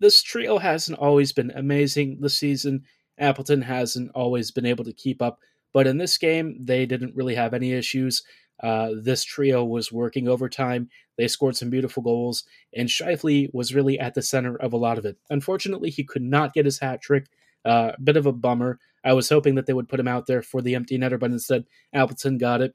this 0.00 0.22
trio 0.22 0.58
hasn't 0.58 0.98
always 0.98 1.32
been 1.32 1.50
amazing 1.52 2.18
this 2.20 2.38
season. 2.38 2.84
Appleton 3.18 3.62
hasn't 3.62 4.10
always 4.14 4.50
been 4.50 4.66
able 4.66 4.84
to 4.84 4.92
keep 4.92 5.22
up, 5.22 5.38
but 5.72 5.86
in 5.86 5.98
this 5.98 6.18
game, 6.18 6.58
they 6.64 6.86
didn't 6.86 7.16
really 7.16 7.34
have 7.34 7.54
any 7.54 7.72
issues. 7.72 8.22
Uh, 8.62 8.90
this 9.02 9.24
trio 9.24 9.64
was 9.64 9.92
working 9.92 10.28
overtime. 10.28 10.88
They 11.18 11.28
scored 11.28 11.56
some 11.56 11.70
beautiful 11.70 12.02
goals, 12.02 12.44
and 12.74 12.88
Scheifele 12.88 13.52
was 13.52 13.74
really 13.74 13.98
at 13.98 14.14
the 14.14 14.22
center 14.22 14.56
of 14.56 14.72
a 14.72 14.78
lot 14.78 14.98
of 14.98 15.04
it. 15.04 15.16
Unfortunately, 15.30 15.90
he 15.90 16.04
could 16.04 16.22
not 16.22 16.54
get 16.54 16.64
his 16.64 16.78
hat 16.78 17.00
trick. 17.00 17.26
A 17.64 17.68
uh, 17.68 17.96
bit 18.02 18.16
of 18.16 18.26
a 18.26 18.32
bummer. 18.32 18.78
I 19.04 19.12
was 19.12 19.28
hoping 19.28 19.56
that 19.56 19.66
they 19.66 19.72
would 19.72 19.88
put 19.88 19.98
him 19.98 20.06
out 20.06 20.26
there 20.26 20.40
for 20.40 20.62
the 20.62 20.76
empty 20.76 20.98
netter, 20.98 21.18
but 21.18 21.32
instead, 21.32 21.64
Appleton 21.92 22.38
got 22.38 22.60
it. 22.60 22.74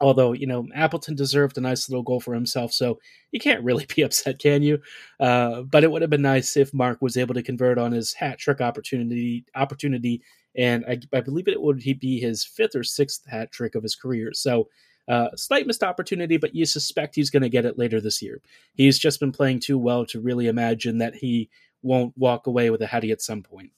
Although, 0.00 0.32
you 0.32 0.46
know, 0.46 0.66
Appleton 0.74 1.14
deserved 1.14 1.58
a 1.58 1.60
nice 1.60 1.88
little 1.88 2.02
goal 2.02 2.20
for 2.20 2.34
himself, 2.34 2.72
so 2.72 2.98
you 3.32 3.40
can't 3.40 3.64
really 3.64 3.86
be 3.96 4.02
upset, 4.02 4.38
can 4.38 4.62
you? 4.62 4.80
Uh, 5.18 5.62
but 5.62 5.84
it 5.84 5.90
would 5.90 6.02
have 6.02 6.10
been 6.10 6.22
nice 6.22 6.56
if 6.56 6.72
Mark 6.72 7.02
was 7.02 7.16
able 7.16 7.34
to 7.34 7.42
convert 7.42 7.78
on 7.78 7.92
his 7.92 8.12
hat 8.12 8.38
trick 8.38 8.60
opportunity 8.60 9.44
opportunity, 9.54 10.22
and 10.56 10.84
I, 10.88 11.00
I 11.12 11.20
believe 11.20 11.48
it 11.48 11.60
would 11.60 11.82
be 12.00 12.20
his 12.20 12.44
fifth 12.44 12.74
or 12.74 12.84
sixth 12.84 13.26
hat 13.28 13.52
trick 13.52 13.74
of 13.74 13.82
his 13.82 13.94
career. 13.94 14.32
So 14.32 14.68
uh, 15.08 15.28
slight 15.34 15.66
missed 15.66 15.82
opportunity, 15.82 16.36
but 16.36 16.54
you 16.54 16.64
suspect 16.64 17.14
he's 17.14 17.30
going 17.30 17.42
to 17.42 17.48
get 17.48 17.64
it 17.64 17.78
later 17.78 18.00
this 18.00 18.22
year. 18.22 18.40
He's 18.74 18.98
just 18.98 19.18
been 19.18 19.32
playing 19.32 19.60
too 19.60 19.76
well 19.76 20.06
to 20.06 20.20
really 20.20 20.46
imagine 20.46 20.98
that 20.98 21.16
he 21.16 21.50
won't 21.82 22.16
walk 22.16 22.46
away 22.46 22.70
with 22.70 22.82
a 22.82 22.86
hattie 22.86 23.10
at 23.10 23.22
some 23.22 23.42
point. 23.42 23.72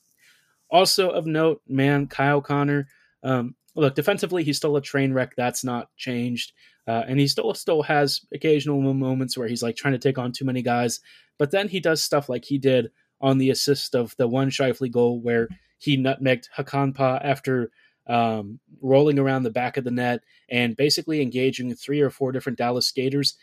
Also 0.70 1.10
of 1.10 1.26
note, 1.26 1.62
man, 1.66 2.06
Kyle 2.06 2.40
Connor. 2.40 2.86
Um, 3.22 3.54
look, 3.74 3.94
defensively, 3.94 4.44
he's 4.44 4.56
still 4.56 4.76
a 4.76 4.82
train 4.82 5.12
wreck. 5.12 5.34
That's 5.36 5.64
not 5.64 5.88
changed. 5.96 6.52
Uh, 6.86 7.04
and 7.06 7.18
he 7.18 7.28
still 7.28 7.54
still 7.54 7.82
has 7.82 8.20
occasional 8.34 8.80
moments 8.80 9.36
where 9.36 9.48
he's 9.48 9.62
like 9.62 9.76
trying 9.76 9.92
to 9.92 9.98
take 9.98 10.18
on 10.18 10.32
too 10.32 10.44
many 10.44 10.62
guys. 10.62 11.00
But 11.38 11.50
then 11.50 11.68
he 11.68 11.80
does 11.80 12.02
stuff 12.02 12.28
like 12.28 12.44
he 12.44 12.58
did 12.58 12.90
on 13.20 13.38
the 13.38 13.50
assist 13.50 13.94
of 13.94 14.14
the 14.16 14.26
one 14.26 14.50
Scheifele 14.50 14.90
goal 14.90 15.20
where 15.20 15.48
he 15.78 15.96
nutmegged 15.96 16.48
Hakanpää 16.56 17.20
after 17.24 17.70
um, 18.08 18.58
rolling 18.80 19.18
around 19.18 19.44
the 19.44 19.50
back 19.50 19.76
of 19.76 19.84
the 19.84 19.90
net 19.90 20.22
and 20.50 20.76
basically 20.76 21.22
engaging 21.22 21.72
three 21.74 22.00
or 22.00 22.10
four 22.10 22.32
different 22.32 22.58
Dallas 22.58 22.86
skaters. 22.86 23.36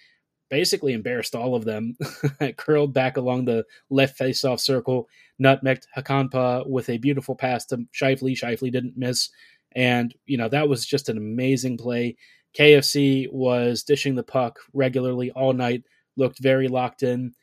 Basically 0.50 0.93
embarrassed 0.93 1.36
all 1.36 1.55
of 1.55 1.63
them. 1.63 1.95
curled 2.57 2.93
back 2.93 3.17
along 3.17 3.45
the 3.45 3.65
left 3.89 4.17
face-off 4.17 4.59
circle, 4.59 5.07
nutmegged 5.41 5.83
Hakanpää 5.95 6.67
with 6.67 6.89
a 6.89 6.98
beautiful 6.98 7.36
pass 7.36 7.65
to 7.67 7.77
Scheifele. 7.93 8.36
Scheifele 8.36 8.71
didn't 8.71 8.98
miss. 8.98 9.29
And, 9.73 10.13
you 10.25 10.38
know, 10.38 10.49
that 10.49 10.67
was 10.67 10.85
just 10.85 11.09
an 11.09 11.17
amazing 11.17 11.77
play. 11.77 12.15
KFC 12.57 13.31
was 13.31 13.83
dishing 13.83 14.15
the 14.15 14.23
puck 14.23 14.59
regularly 14.73 15.31
all 15.31 15.53
night, 15.53 15.83
looked 16.17 16.39
very 16.39 16.67
locked 16.67 17.03
in. 17.03 17.33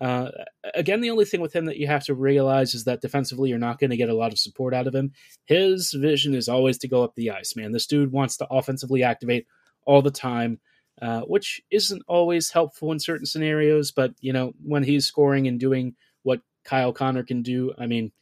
Uh, 0.00 0.30
again, 0.74 1.00
the 1.00 1.10
only 1.10 1.24
thing 1.24 1.40
with 1.40 1.54
him 1.54 1.64
that 1.64 1.78
you 1.78 1.86
have 1.86 2.04
to 2.04 2.14
realize 2.14 2.74
is 2.74 2.84
that 2.84 3.00
defensively, 3.00 3.48
you're 3.48 3.58
not 3.58 3.78
going 3.78 3.90
to 3.90 3.96
get 3.96 4.10
a 4.10 4.14
lot 4.14 4.32
of 4.32 4.38
support 4.38 4.74
out 4.74 4.86
of 4.86 4.94
him. 4.94 5.12
His 5.46 5.92
vision 5.92 6.34
is 6.34 6.48
always 6.48 6.76
to 6.78 6.88
go 6.88 7.02
up 7.02 7.14
the 7.14 7.30
ice, 7.30 7.56
man. 7.56 7.72
This 7.72 7.86
dude 7.86 8.12
wants 8.12 8.36
to 8.38 8.46
offensively 8.48 9.02
activate 9.02 9.46
all 9.86 10.02
the 10.02 10.10
time, 10.10 10.60
uh, 11.00 11.22
which 11.22 11.62
isn't 11.70 12.02
always 12.08 12.50
helpful 12.50 12.92
in 12.92 12.98
certain 12.98 13.26
scenarios. 13.26 13.90
But, 13.90 14.12
you 14.20 14.32
know, 14.32 14.52
when 14.62 14.82
he's 14.82 15.06
scoring 15.06 15.48
and 15.48 15.58
doing 15.58 15.94
what 16.24 16.40
Kyle 16.64 16.92
Connor 16.92 17.22
can 17.22 17.42
do, 17.42 17.72
I 17.78 17.86
mean, 17.86 18.12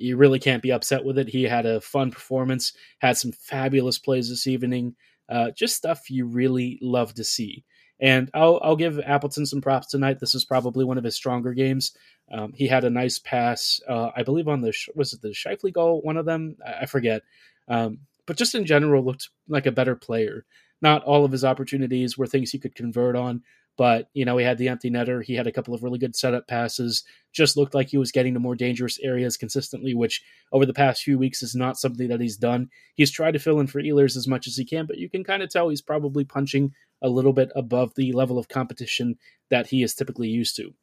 you 0.00 0.16
really 0.16 0.38
can't 0.38 0.62
be 0.62 0.72
upset 0.72 1.04
with 1.04 1.18
it. 1.18 1.28
He 1.28 1.44
had 1.44 1.66
a 1.66 1.80
fun 1.80 2.10
performance, 2.10 2.72
had 2.98 3.16
some 3.16 3.32
fabulous 3.32 3.98
plays 3.98 4.28
this 4.28 4.46
evening, 4.46 4.94
uh, 5.28 5.50
just 5.52 5.76
stuff 5.76 6.10
you 6.10 6.26
really 6.26 6.78
love 6.82 7.14
to 7.14 7.24
see. 7.24 7.64
And 8.00 8.30
I'll, 8.32 8.58
I'll 8.62 8.76
give 8.76 8.98
Appleton 9.00 9.44
some 9.44 9.60
props 9.60 9.88
tonight. 9.88 10.18
This 10.18 10.34
is 10.34 10.44
probably 10.44 10.84
one 10.84 10.96
of 10.96 11.04
his 11.04 11.16
stronger 11.16 11.52
games. 11.52 11.92
Um, 12.32 12.52
he 12.54 12.66
had 12.66 12.84
a 12.84 12.90
nice 12.90 13.18
pass, 13.18 13.80
uh, 13.88 14.10
I 14.16 14.22
believe 14.22 14.48
on 14.48 14.62
the 14.62 14.72
was 14.94 15.12
it 15.12 15.20
the 15.20 15.28
Scheifele 15.28 15.72
goal, 15.72 16.00
one 16.02 16.16
of 16.16 16.24
them, 16.24 16.56
I 16.64 16.86
forget. 16.86 17.22
Um, 17.68 17.98
but 18.26 18.36
just 18.36 18.54
in 18.54 18.64
general, 18.64 19.04
looked 19.04 19.28
like 19.48 19.66
a 19.66 19.72
better 19.72 19.96
player. 19.96 20.44
Not 20.80 21.04
all 21.04 21.24
of 21.24 21.32
his 21.32 21.44
opportunities 21.44 22.16
were 22.16 22.26
things 22.26 22.50
he 22.50 22.58
could 22.58 22.74
convert 22.74 23.16
on, 23.16 23.42
but, 23.80 24.10
you 24.12 24.26
know, 24.26 24.36
he 24.36 24.44
had 24.44 24.58
the 24.58 24.68
empty 24.68 24.90
netter. 24.90 25.24
He 25.24 25.34
had 25.34 25.46
a 25.46 25.52
couple 25.52 25.72
of 25.72 25.82
really 25.82 25.98
good 25.98 26.14
setup 26.14 26.46
passes. 26.46 27.02
Just 27.32 27.56
looked 27.56 27.74
like 27.74 27.88
he 27.88 27.96
was 27.96 28.12
getting 28.12 28.34
to 28.34 28.38
more 28.38 28.54
dangerous 28.54 28.98
areas 29.02 29.38
consistently, 29.38 29.94
which 29.94 30.22
over 30.52 30.66
the 30.66 30.74
past 30.74 31.02
few 31.02 31.16
weeks 31.16 31.42
is 31.42 31.54
not 31.54 31.78
something 31.78 32.06
that 32.08 32.20
he's 32.20 32.36
done. 32.36 32.68
He's 32.94 33.10
tried 33.10 33.30
to 33.30 33.38
fill 33.38 33.58
in 33.58 33.68
for 33.68 33.80
Ehlers 33.80 34.18
as 34.18 34.28
much 34.28 34.46
as 34.46 34.54
he 34.54 34.66
can, 34.66 34.84
but 34.84 34.98
you 34.98 35.08
can 35.08 35.24
kind 35.24 35.42
of 35.42 35.48
tell 35.48 35.70
he's 35.70 35.80
probably 35.80 36.24
punching 36.24 36.74
a 37.00 37.08
little 37.08 37.32
bit 37.32 37.52
above 37.56 37.94
the 37.94 38.12
level 38.12 38.38
of 38.38 38.48
competition 38.48 39.16
that 39.48 39.68
he 39.68 39.82
is 39.82 39.94
typically 39.94 40.28
used 40.28 40.56
to. 40.56 40.74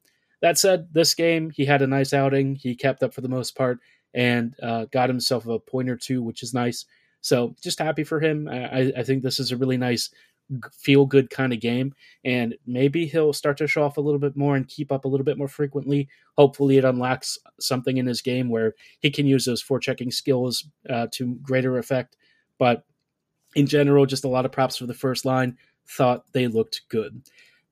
That 0.41 0.57
said, 0.57 0.87
this 0.91 1.13
game, 1.13 1.51
he 1.51 1.65
had 1.65 1.83
a 1.83 1.87
nice 1.87 2.13
outing. 2.13 2.55
He 2.55 2.73
kept 2.73 3.03
up 3.03 3.13
for 3.13 3.21
the 3.21 3.29
most 3.29 3.55
part 3.55 3.77
and 4.15 4.55
uh, 4.63 4.85
got 4.85 5.09
himself 5.09 5.45
a 5.45 5.59
point 5.59 5.91
or 5.91 5.97
two, 5.97 6.23
which 6.23 6.41
is 6.41 6.51
nice. 6.51 6.85
So 7.21 7.53
just 7.61 7.77
happy 7.77 8.03
for 8.03 8.19
him. 8.19 8.49
I, 8.49 8.91
I 8.97 9.03
think 9.03 9.21
this 9.21 9.39
is 9.39 9.51
a 9.51 9.57
really 9.57 9.77
nice 9.77 10.09
feel 10.71 11.05
good 11.05 11.29
kind 11.29 11.51
of 11.51 11.59
game 11.59 11.93
and 12.23 12.55
maybe 12.65 13.05
he'll 13.05 13.33
start 13.33 13.57
to 13.57 13.67
show 13.67 13.83
off 13.83 13.97
a 13.97 14.01
little 14.01 14.19
bit 14.19 14.35
more 14.37 14.55
and 14.55 14.67
keep 14.67 14.91
up 14.91 15.05
a 15.05 15.07
little 15.07 15.25
bit 15.25 15.37
more 15.37 15.47
frequently 15.47 16.07
hopefully 16.37 16.77
it 16.77 16.85
unlocks 16.85 17.37
something 17.59 17.97
in 17.97 18.05
his 18.05 18.21
game 18.21 18.49
where 18.49 18.73
he 18.99 19.11
can 19.11 19.25
use 19.25 19.45
those 19.45 19.63
forechecking 19.63 20.13
skills 20.13 20.67
uh, 20.89 21.07
to 21.11 21.35
greater 21.41 21.77
effect 21.77 22.15
but 22.57 22.85
in 23.55 23.65
general 23.65 24.05
just 24.05 24.23
a 24.23 24.29
lot 24.29 24.45
of 24.45 24.51
props 24.51 24.77
for 24.77 24.85
the 24.85 24.93
first 24.93 25.25
line 25.25 25.57
thought 25.87 26.23
they 26.31 26.47
looked 26.47 26.81
good 26.89 27.21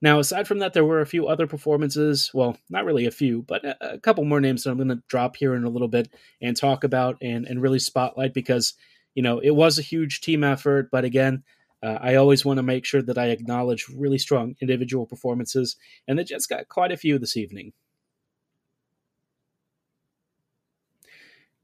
now, 0.02 0.20
aside 0.20 0.48
from 0.48 0.60
that, 0.60 0.74
there 0.74 0.86
were 0.86 1.02
a 1.02 1.06
few 1.08 1.28
other 1.28 1.48
performances. 1.48 2.30
Well, 2.34 2.58
not 2.70 2.86
really 2.86 3.06
a 3.06 3.12
few, 3.12 3.44
but 3.44 3.66
a, 3.66 3.98
couple 4.00 4.24
more 4.26 4.42
names 4.42 4.64
that 4.64 4.70
I'm 4.70 4.78
going 4.78 4.90
to 4.90 5.02
drop 5.08 5.36
here 5.36 5.56
in 5.56 5.64
a 5.64 5.70
little 5.70 5.88
bit 5.88 6.14
and 6.42 6.56
talk 6.56 6.84
about 6.84 7.18
and, 7.22 7.48
and 7.48 7.62
really 7.62 7.80
spotlight 7.80 8.34
because, 8.34 8.74
you 9.16 9.24
know, 9.24 9.40
it 9.40 9.52
was 9.52 9.80
a 9.80 9.84
huge 9.84 10.22
team 10.22 10.44
effort. 10.44 10.90
But 10.92 11.06
again, 11.06 11.44
uh, 11.84 11.98
I 12.02 12.16
always 12.16 12.46
want 12.46 12.58
to 12.58 12.64
make 12.64 12.86
sure 12.86 13.02
that 13.02 13.18
I 13.18 13.28
acknowledge 13.28 13.88
really 13.90 14.18
strong 14.18 14.56
individual 14.62 15.06
performances, 15.06 15.76
and 16.08 16.18
the 16.18 16.24
Jets 16.24 16.48
got 16.48 16.70
quite 16.70 16.92
a 16.92 16.98
few 16.98 17.20
this 17.20 17.38
evening. 17.38 17.74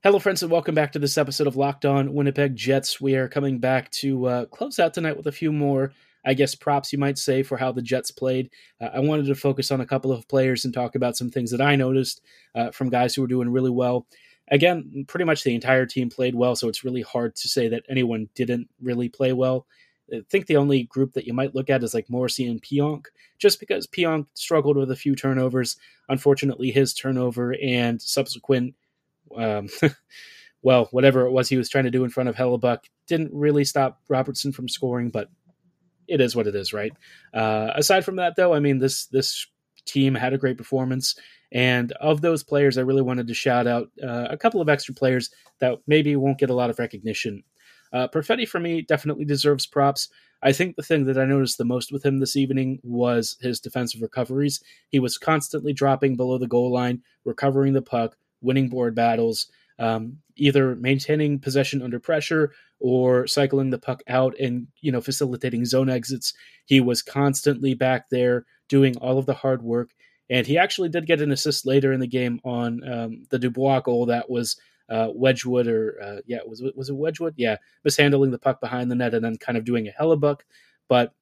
Hello, 0.04 0.18
friends, 0.18 0.42
and 0.42 0.52
welcome 0.52 0.74
back 0.74 0.94
to 0.94 1.00
this 1.00 1.18
episode 1.18 1.48
of 1.48 1.56
Locked 1.56 1.86
On 1.86 2.14
Winnipeg 2.14 2.56
Jets. 2.56 3.00
We 3.00 3.16
are 3.16 3.28
coming 3.28 3.60
back 3.60 3.92
to 3.92 4.26
uh, 4.26 4.46
close 4.46 4.80
out 4.80 4.94
tonight 4.94 5.18
with 5.18 5.28
a 5.28 5.32
few 5.32 5.52
more 5.52 5.92
I 6.24 6.34
guess, 6.34 6.56
props 6.56 6.94
you 6.94 7.00
might 7.00 7.18
say 7.18 7.44
for 7.44 7.58
how 7.58 7.72
the 7.72 7.82
Jets 7.82 8.12
played. 8.12 8.52
Uh, 8.80 8.90
I 8.94 9.00
wanted 9.00 9.26
to 9.28 9.36
focus 9.36 9.72
on 9.72 9.82
a 9.82 9.86
couple 9.86 10.12
of 10.12 10.28
players 10.28 10.66
and 10.66 10.74
talk 10.74 10.96
about 10.96 11.18
some 11.18 11.30
things 11.30 11.52
that 11.52 11.62
I 11.62 11.76
noticed 11.76 12.22
uh, 12.56 12.72
from 12.72 12.90
guys 12.90 13.16
who 13.16 13.22
were 13.22 13.28
doing 13.28 13.50
really 13.50 13.70
well. 13.70 14.06
Again, 14.50 15.06
pretty 15.08 15.26
much 15.26 15.44
the 15.44 15.56
entire 15.56 15.86
team 15.86 16.10
played 16.10 16.36
well, 16.36 16.56
so 16.56 16.68
it's 16.68 16.84
really 16.84 17.02
hard 17.02 17.36
to 17.38 17.48
say 17.48 17.70
that 17.70 17.86
anyone 17.90 18.30
didn't 18.36 18.70
really 18.82 19.10
play 19.10 19.34
well. 19.34 19.66
I 20.14 20.22
think 20.30 20.48
the 20.48 20.58
only 20.58 20.84
group 20.84 21.14
that 21.14 21.26
you 21.26 21.34
might 21.34 21.56
look 21.56 21.70
at 21.70 21.84
is 21.84 21.94
like 21.94 22.10
Morrissey 22.10 22.48
and 22.48 22.62
Pionk, 22.62 23.06
just 23.38 23.60
because 23.60 23.88
Pionk 23.88 24.26
struggled 24.34 24.78
with 24.78 24.92
a 24.92 24.96
few 24.96 25.16
turnovers. 25.16 25.78
Unfortunately, 26.10 26.72
his 26.72 26.94
turnover 26.94 27.56
and 27.64 28.02
subsequent, 28.02 28.76
um, 29.38 29.68
well, 30.62 30.90
whatever 30.92 31.26
it 31.26 31.32
was 31.32 31.50
he 31.50 31.58
was 31.58 31.70
trying 31.70 31.86
to 31.86 31.92
do 31.92 32.04
in 32.04 32.10
front 32.10 32.30
of 32.30 32.36
Hellebuyck 32.36 32.80
didn't 33.08 33.34
really 33.34 33.64
stop 33.64 34.02
Robertson 34.10 34.52
from 34.52 34.68
scoring, 34.68 35.10
but 35.10 35.30
it 36.08 36.22
is 36.22 36.36
what 36.36 36.48
it 36.48 36.56
is, 36.56 36.74
right? 36.74 36.94
Uh, 37.34 37.72
aside 37.76 38.04
from 38.04 38.18
that, 38.18 38.36
though, 38.36 38.54
I 38.54 38.60
mean 38.60 38.80
this 38.80 39.06
this 39.08 39.48
team 39.86 40.14
had 40.14 40.34
a 40.34 40.38
great 40.38 40.58
performance, 40.58 41.16
and 41.52 41.92
of 41.94 42.22
those 42.22 42.44
players, 42.44 42.78
I 42.78 42.82
really 42.82 43.02
wanted 43.02 43.28
to 43.28 43.34
shout 43.34 43.68
out 43.68 43.90
uh, 44.04 44.28
a 44.30 44.38
couple 44.38 44.62
of 44.62 44.70
extra 44.70 44.94
players 44.94 45.30
that 45.60 45.80
maybe 45.88 46.16
won't 46.16 46.38
get 46.38 46.50
a 46.50 46.56
lot 46.56 46.70
of 46.70 46.80
recognition. 46.80 47.44
Uh, 47.94 48.08
Perfetti 48.08 48.48
for 48.48 48.60
me 48.60 48.82
definitely 48.82 49.26
deserves 49.26 49.66
props. 49.66 50.10
I 50.44 50.52
think 50.54 50.76
the 50.76 50.84
thing 50.84 51.06
that 51.06 51.18
I 51.18 51.26
noticed 51.26 51.58
the 51.58 51.66
most 51.66 51.92
with 51.92 52.04
him 52.04 52.20
this 52.20 52.36
evening 52.36 52.80
was 52.84 53.38
his 53.42 53.60
defensive 53.60 54.02
recoveries. 54.02 54.62
He 54.90 55.00
was 55.00 55.18
constantly 55.18 55.74
dropping 55.74 56.16
below 56.16 56.38
the 56.38 56.48
goal 56.48 56.72
line, 56.72 57.04
recovering 57.26 57.74
the 57.74 57.82
puck, 57.82 58.16
winning 58.42 58.70
board 58.70 58.96
battles, 58.96 59.48
um, 59.78 60.18
either 60.36 60.76
maintaining 60.76 61.40
possession 61.40 61.82
under 61.82 62.00
pressure 62.00 62.54
or 62.80 63.28
cycling 63.28 63.70
the 63.70 63.78
puck 63.78 64.02
out 64.08 64.36
and 64.40 64.68
you 64.82 64.92
know 64.92 65.02
facilitating 65.02 65.66
zone 65.66 65.90
exits. 65.90 66.34
He 66.66 66.80
was 66.80 67.02
constantly 67.02 67.74
back 67.76 68.10
there 68.10 68.46
doing 68.68 68.98
all 68.98 69.18
of 69.18 69.26
the 69.28 69.34
hard 69.34 69.62
work, 69.62 69.92
and 70.30 70.48
he 70.48 70.58
actually 70.58 70.90
did 70.90 71.06
get 71.06 71.22
an 71.22 71.32
assist 71.32 71.66
later 71.66 71.94
in 71.94 72.00
the 72.00 72.08
game 72.08 72.40
on 72.44 72.88
um, 72.90 73.24
the 73.30 73.40
Dubois 73.40 73.82
goal 73.82 74.08
that 74.08 74.30
was. 74.30 74.58
Uh, 74.90 75.10
Wedgewood 75.14 75.68
or 75.68 76.02
uh, 76.02 76.22
yeah, 76.26 76.40
was 76.46 76.62
was 76.76 76.90
it 76.90 76.96
Wedgewood? 76.96 77.36
Yeah, 77.38 77.58
mishandling 77.84 78.32
the 78.32 78.40
puck 78.40 78.60
behind 78.60 78.92
the 78.92 78.96
net 78.96 79.14
and 79.14 79.24
then 79.24 79.38
kind 79.38 79.58
of 79.58 79.64
doing 79.66 79.88
a 79.88 79.92
Hellebuyck. 79.92 80.42
But 80.90 81.14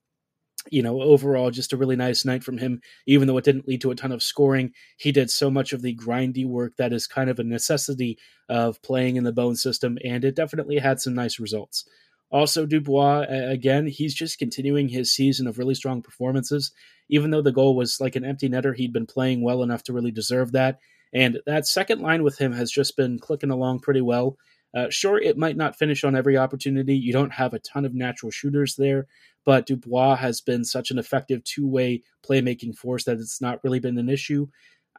you 0.69 0.81
know, 0.81 1.01
overall, 1.01 1.51
just 1.51 1.73
a 1.73 1.77
really 1.77 1.95
nice 1.95 2.25
night 2.25 2.43
from 2.43 2.57
him. 2.57 2.81
Even 3.05 3.27
though 3.27 3.37
it 3.37 3.45
didn't 3.45 3.67
lead 3.67 3.81
to 3.81 3.91
a 3.91 3.95
ton 3.95 4.11
of 4.11 4.23
scoring, 4.23 4.73
he 4.97 5.11
did 5.11 5.29
so 5.29 5.49
much 5.49 5.73
of 5.73 5.81
the 5.81 5.95
grindy 5.95 6.45
work 6.45 6.75
that 6.77 6.93
is 6.93 7.07
kind 7.07 7.29
of 7.29 7.39
a 7.39 7.43
necessity 7.43 8.17
of 8.49 8.81
playing 8.81 9.15
in 9.15 9.23
the 9.23 9.31
bone 9.31 9.55
system, 9.55 9.97
and 10.03 10.25
it 10.25 10.35
definitely 10.35 10.77
had 10.77 10.99
some 10.99 11.13
nice 11.13 11.39
results. 11.39 11.85
Also, 12.31 12.65
Dubois, 12.65 13.25
again, 13.29 13.87
he's 13.87 14.13
just 14.13 14.37
continuing 14.37 14.89
his 14.89 15.11
season 15.11 15.47
of 15.47 15.57
really 15.57 15.73
strong 15.73 16.01
performances. 16.01 16.71
Even 17.09 17.31
though 17.31 17.41
the 17.41 17.51
goal 17.51 17.75
was 17.75 17.99
like 17.99 18.15
an 18.15 18.23
empty 18.23 18.47
netter, 18.47 18.75
he'd 18.75 18.93
been 18.93 19.07
playing 19.07 19.41
well 19.41 19.63
enough 19.63 19.81
to 19.83 19.93
really 19.93 20.11
deserve 20.11 20.51
that. 20.51 20.79
And 21.13 21.39
that 21.45 21.67
second 21.67 22.01
line 22.01 22.23
with 22.23 22.37
him 22.37 22.51
has 22.51 22.71
just 22.71 22.95
been 22.95 23.19
clicking 23.19 23.51
along 23.51 23.79
pretty 23.79 24.01
well. 24.01 24.37
Uh, 24.75 24.87
sure, 24.89 25.19
it 25.19 25.37
might 25.37 25.57
not 25.57 25.77
finish 25.77 26.03
on 26.03 26.15
every 26.15 26.37
opportunity. 26.37 26.95
You 26.95 27.11
don't 27.11 27.33
have 27.33 27.53
a 27.53 27.59
ton 27.59 27.85
of 27.85 27.95
natural 27.95 28.31
shooters 28.31 28.75
there, 28.75 29.07
but 29.43 29.65
Dubois 29.65 30.15
has 30.15 30.41
been 30.41 30.63
such 30.63 30.91
an 30.91 30.99
effective 30.99 31.43
two 31.43 31.67
way 31.67 32.03
playmaking 32.23 32.75
force 32.75 33.05
that 33.05 33.17
it's 33.17 33.41
not 33.41 33.63
really 33.63 33.79
been 33.79 33.97
an 33.97 34.09
issue. 34.09 34.47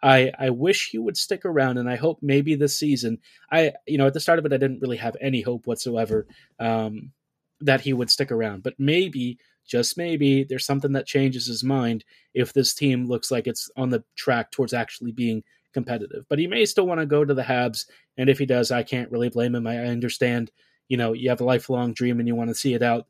I, 0.03 0.33
I 0.39 0.51
wish 0.51 0.89
he 0.89 0.99
would 0.99 1.17
stick 1.17 1.45
around, 1.45 1.79
and 1.79 1.89
I 1.89 1.97
hope 1.97 2.19
maybe 2.23 2.55
this 2.55 2.77
season. 2.77 3.19
I 3.53 3.75
you 3.87 3.99
know 3.99 4.07
at 4.07 4.15
the 4.15 4.21
start 4.21 4.39
of 4.39 4.47
it, 4.47 4.53
I 4.53 4.57
didn't 4.57 4.81
really 4.81 4.97
have 4.97 5.17
any 5.21 5.43
hope 5.43 5.67
whatsoever 5.67 6.27
um, 6.59 7.13
that 7.61 7.83
he 7.83 7.93
would 7.93 8.11
stick 8.11 8.33
around, 8.33 8.63
but 8.63 8.75
maybe 8.79 9.39
just 9.69 9.97
maybe 9.97 10.43
there's 10.43 10.67
something 10.67 10.93
that 10.93 11.07
changes 11.07 11.47
his 11.47 11.63
mind 11.63 12.05
if 12.35 12.53
this 12.53 12.75
team 12.75 13.07
looks 13.07 13.31
like 13.31 13.47
it's 13.47 13.71
on 13.77 13.91
the 13.91 14.03
track 14.17 14.51
towards 14.51 14.73
actually 14.73 15.13
being 15.13 15.45
competitive. 15.73 16.25
But 16.29 16.39
he 16.39 16.47
may 16.47 16.65
still 16.65 16.87
want 16.87 17.01
to 17.01 17.07
go 17.07 17.25
to 17.25 17.35
the 17.35 17.43
Habs, 17.43 17.87
and 18.17 18.29
if 18.29 18.39
he 18.39 18.47
does, 18.47 18.71
I 18.71 18.83
can't 18.83 19.11
really 19.11 19.29
blame 19.29 19.55
him. 19.55 19.67
I 19.67 19.79
understand, 19.79 20.51
you 20.89 20.97
know, 20.97 21.13
you 21.13 21.29
have 21.31 21.41
a 21.41 21.45
lifelong 21.45 21.93
dream 21.93 22.19
and 22.19 22.29
you 22.29 22.35
want 22.35 22.49
to 22.51 22.55
see 22.55 22.75
it 22.75 22.83
out. 22.83 23.07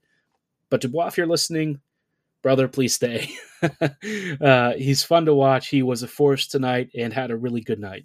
But 0.71 0.81
Dubois, 0.81 1.09
if 1.09 1.19
you're 1.19 1.27
listening, 1.27 1.81
brother, 2.43 2.69
please 2.69 2.95
stay. 2.95 3.31
uh, 4.41 4.73
he's 4.75 5.03
fun 5.03 5.27
to 5.27 5.35
watch. 5.35 5.69
He 5.69 5.83
was 5.83 6.03
a 6.03 6.09
force 6.09 6.47
tonight 6.47 6.91
and 6.95 7.13
had 7.13 7.31
a 7.31 7.37
really 7.37 7.61
good 7.61 7.81
night. 7.81 8.05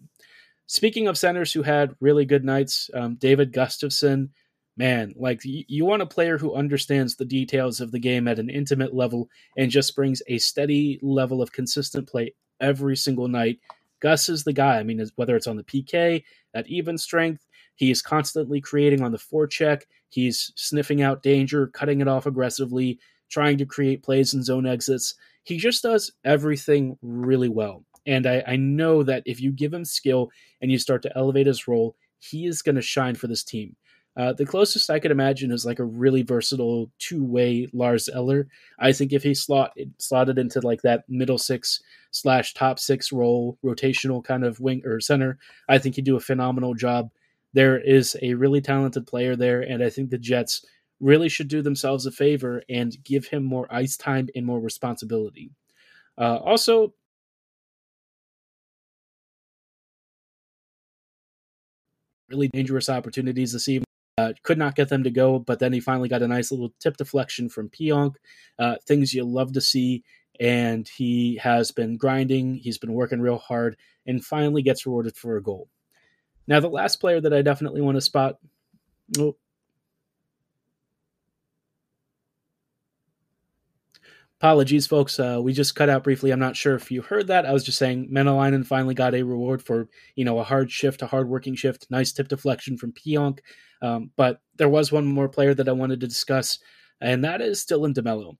Speaking 0.68 1.08
of 1.08 1.18
centers 1.18 1.54
who 1.54 1.62
had 1.62 1.96
really 2.00 2.26
good 2.26 2.44
nights, 2.44 2.90
um, 2.96 3.16
David 3.16 3.54
Gustafsson, 3.54 4.30
man, 4.78 5.14
like 5.16 5.46
you, 5.46 5.64
you 5.68 5.86
want 5.86 6.02
a 6.02 6.08
player 6.08 6.38
who 6.38 6.56
understands 6.56 7.16
the 7.16 7.26
details 7.26 7.80
of 7.80 7.92
the 7.92 8.00
game 8.00 8.28
at 8.28 8.40
an 8.40 8.50
intimate 8.50 8.94
level 8.94 9.30
and 9.58 9.70
just 9.70 9.96
brings 9.96 10.24
a 10.28 10.40
steady 10.40 11.00
level 11.02 11.42
of 11.42 11.52
consistent 11.52 12.10
play 12.10 12.34
every 12.60 12.96
single 12.96 13.28
night 13.28 13.60
Gus 14.02 14.30
is 14.30 14.44
the 14.44 14.54
guy. 14.54 14.80
I 14.80 14.84
mean, 14.84 15.04
whether 15.16 15.36
it's 15.36 15.48
on 15.48 15.58
the 15.58 15.64
PK, 15.64 16.24
at 16.54 16.68
even 16.68 16.98
strength, 16.98 17.46
he 17.76 17.92
is 17.92 18.02
constantly 18.02 18.62
creating 18.62 19.02
on 19.02 19.12
the 19.12 19.18
forecheck. 19.18 19.84
He's 20.10 20.52
sniffing 20.56 21.02
out 21.02 21.24
danger, 21.24 21.68
cutting 21.68 22.02
it 22.02 22.08
off 22.08 22.26
aggressively, 22.26 23.00
trying 23.30 23.58
to 23.58 23.66
create 23.66 24.04
plays 24.04 24.34
and 24.34 24.44
zone 24.44 24.66
exits. 24.66 25.16
He 25.44 25.58
just 25.58 25.84
does 25.84 26.12
everything 26.24 26.98
really 27.02 27.50
well. 27.50 27.84
And 28.06 28.28
I, 28.28 28.44
I 28.48 28.56
know 28.56 29.04
that 29.04 29.24
if 29.26 29.42
you 29.42 29.52
give 29.52 29.74
him 29.74 29.84
skill 29.84 30.30
and 30.62 30.72
you 30.72 30.78
start 30.78 31.02
to 31.04 31.18
elevate 31.18 31.48
his 31.48 31.68
role, 31.68 31.96
he 32.20 32.46
is 32.46 32.62
going 32.62 32.76
to 32.76 32.82
shine 32.82 33.16
for 33.16 33.28
this 33.28 33.44
team. 33.44 33.76
Uh, 34.18 34.32
the 34.32 34.46
closest 34.46 34.90
I 34.90 35.00
could 35.00 35.12
imagine 35.12 35.52
is 35.52 35.66
like 35.66 35.80
a 35.80 35.84
really 35.86 36.22
versatile 36.22 36.90
two-way 37.00 37.68
Lars 37.74 38.08
Eller. 38.08 38.48
I 38.80 38.94
think 38.94 39.12
if 39.12 39.24
he 39.24 39.34
slot 39.34 39.72
slotted 39.98 40.38
into 40.38 40.62
like 40.62 40.82
that 40.84 41.04
middle 41.10 41.38
six 41.38 41.82
slash 42.12 42.54
top 42.54 42.80
six 42.80 43.12
role, 43.12 43.58
rotational 43.64 44.24
kind 44.24 44.46
of 44.46 44.60
wing 44.62 44.82
or 44.86 45.02
center, 45.02 45.38
I 45.68 45.78
think 45.80 45.96
he'd 45.96 46.06
do 46.06 46.16
a 46.16 46.22
phenomenal 46.22 46.74
job. 46.74 47.10
There 47.54 47.80
is 47.80 48.18
a 48.22 48.34
really 48.36 48.62
talented 48.62 49.06
player 49.08 49.36
there, 49.36 49.62
and 49.62 49.84
I 49.84 49.90
think 49.90 50.10
the 50.10 50.18
Jets 50.18 50.66
really 51.02 51.30
should 51.30 51.50
do 51.50 51.62
themselves 51.62 52.06
a 52.06 52.12
favor 52.12 52.64
and 52.70 52.96
give 53.04 53.28
him 53.28 53.44
more 53.44 53.68
ice 53.70 53.98
time 53.98 54.30
and 54.36 54.46
more 54.46 54.60
responsibility. 54.62 55.52
Uh, 56.18 56.38
also, 56.38 56.94
really 62.30 62.48
dangerous 62.48 62.90
opportunities 62.90 63.52
this 63.54 63.68
evening. 63.68 63.85
Uh, 64.26 64.34
could 64.44 64.58
not 64.58 64.76
get 64.76 64.90
them 64.90 65.04
to 65.04 65.12
go, 65.12 65.40
but 65.40 65.60
then 65.60 65.74
he 65.74 65.80
finally 65.80 66.10
got 66.10 66.22
a 66.22 66.28
nice 66.28 66.52
little 66.52 66.74
tip 66.80 66.98
deflection 66.98 67.50
from 67.50 67.70
Pionk. 67.70 68.16
Uh, 68.58 68.76
things 68.88 69.14
you 69.14 69.24
love 69.24 69.54
to 69.54 69.62
see. 69.62 70.04
And 70.40 70.88
he 70.88 71.38
has 71.38 71.72
been 71.72 71.96
grinding, 71.98 72.56
he's 72.56 72.78
been 72.78 72.94
working 72.94 73.22
real 73.22 73.38
hard, 73.38 73.78
and 74.06 74.24
finally 74.24 74.62
gets 74.62 74.86
rewarded 74.86 75.16
for 75.16 75.38
a 75.38 75.44
goal. 75.44 75.70
Now, 76.48 76.60
the 76.60 76.68
last 76.68 76.98
player 76.98 77.22
that 77.22 77.34
I 77.34 77.42
definitely 77.42 77.82
want 77.82 77.96
to 77.96 78.02
spot. 78.02 78.38
Oh, 79.18 79.38
Apologies, 84.42 84.86
folks. 84.86 85.18
Uh, 85.18 85.40
we 85.42 85.54
just 85.54 85.76
cut 85.76 85.90
out 85.90 86.04
briefly. 86.04 86.32
I'm 86.32 86.40
not 86.40 86.58
sure 86.58 86.76
if 86.76 86.92
you 86.92 87.02
heard 87.02 87.28
that. 87.28 87.46
I 87.46 87.54
was 87.54 87.64
just 87.64 87.78
saying 87.78 88.10
Mäenalanen 88.12 88.66
finally 88.66 88.94
got 88.94 89.16
a 89.16 89.24
reward 89.24 89.64
for, 89.64 89.88
you 90.16 90.26
know, 90.26 90.40
a 90.40 90.44
hard 90.44 90.70
shift, 90.70 91.02
a 91.02 91.08
hard 91.08 91.30
working 91.30 91.56
shift. 91.56 91.88
Nice 91.90 92.12
tip 92.12 92.28
deflection 92.28 92.78
from 92.78 92.92
Pionk. 92.92 93.40
Um, 93.82 94.12
but 94.18 94.42
there 94.58 94.70
was 94.70 94.92
one 94.92 95.06
more 95.06 95.30
player 95.30 95.54
that 95.54 95.70
I 95.70 95.74
wanted 95.74 96.02
to 96.02 96.08
discuss, 96.08 96.60
and 97.00 97.24
that 97.24 97.42
is 97.42 97.66
Dylan 97.66 97.94
DeMelo. 97.94 98.36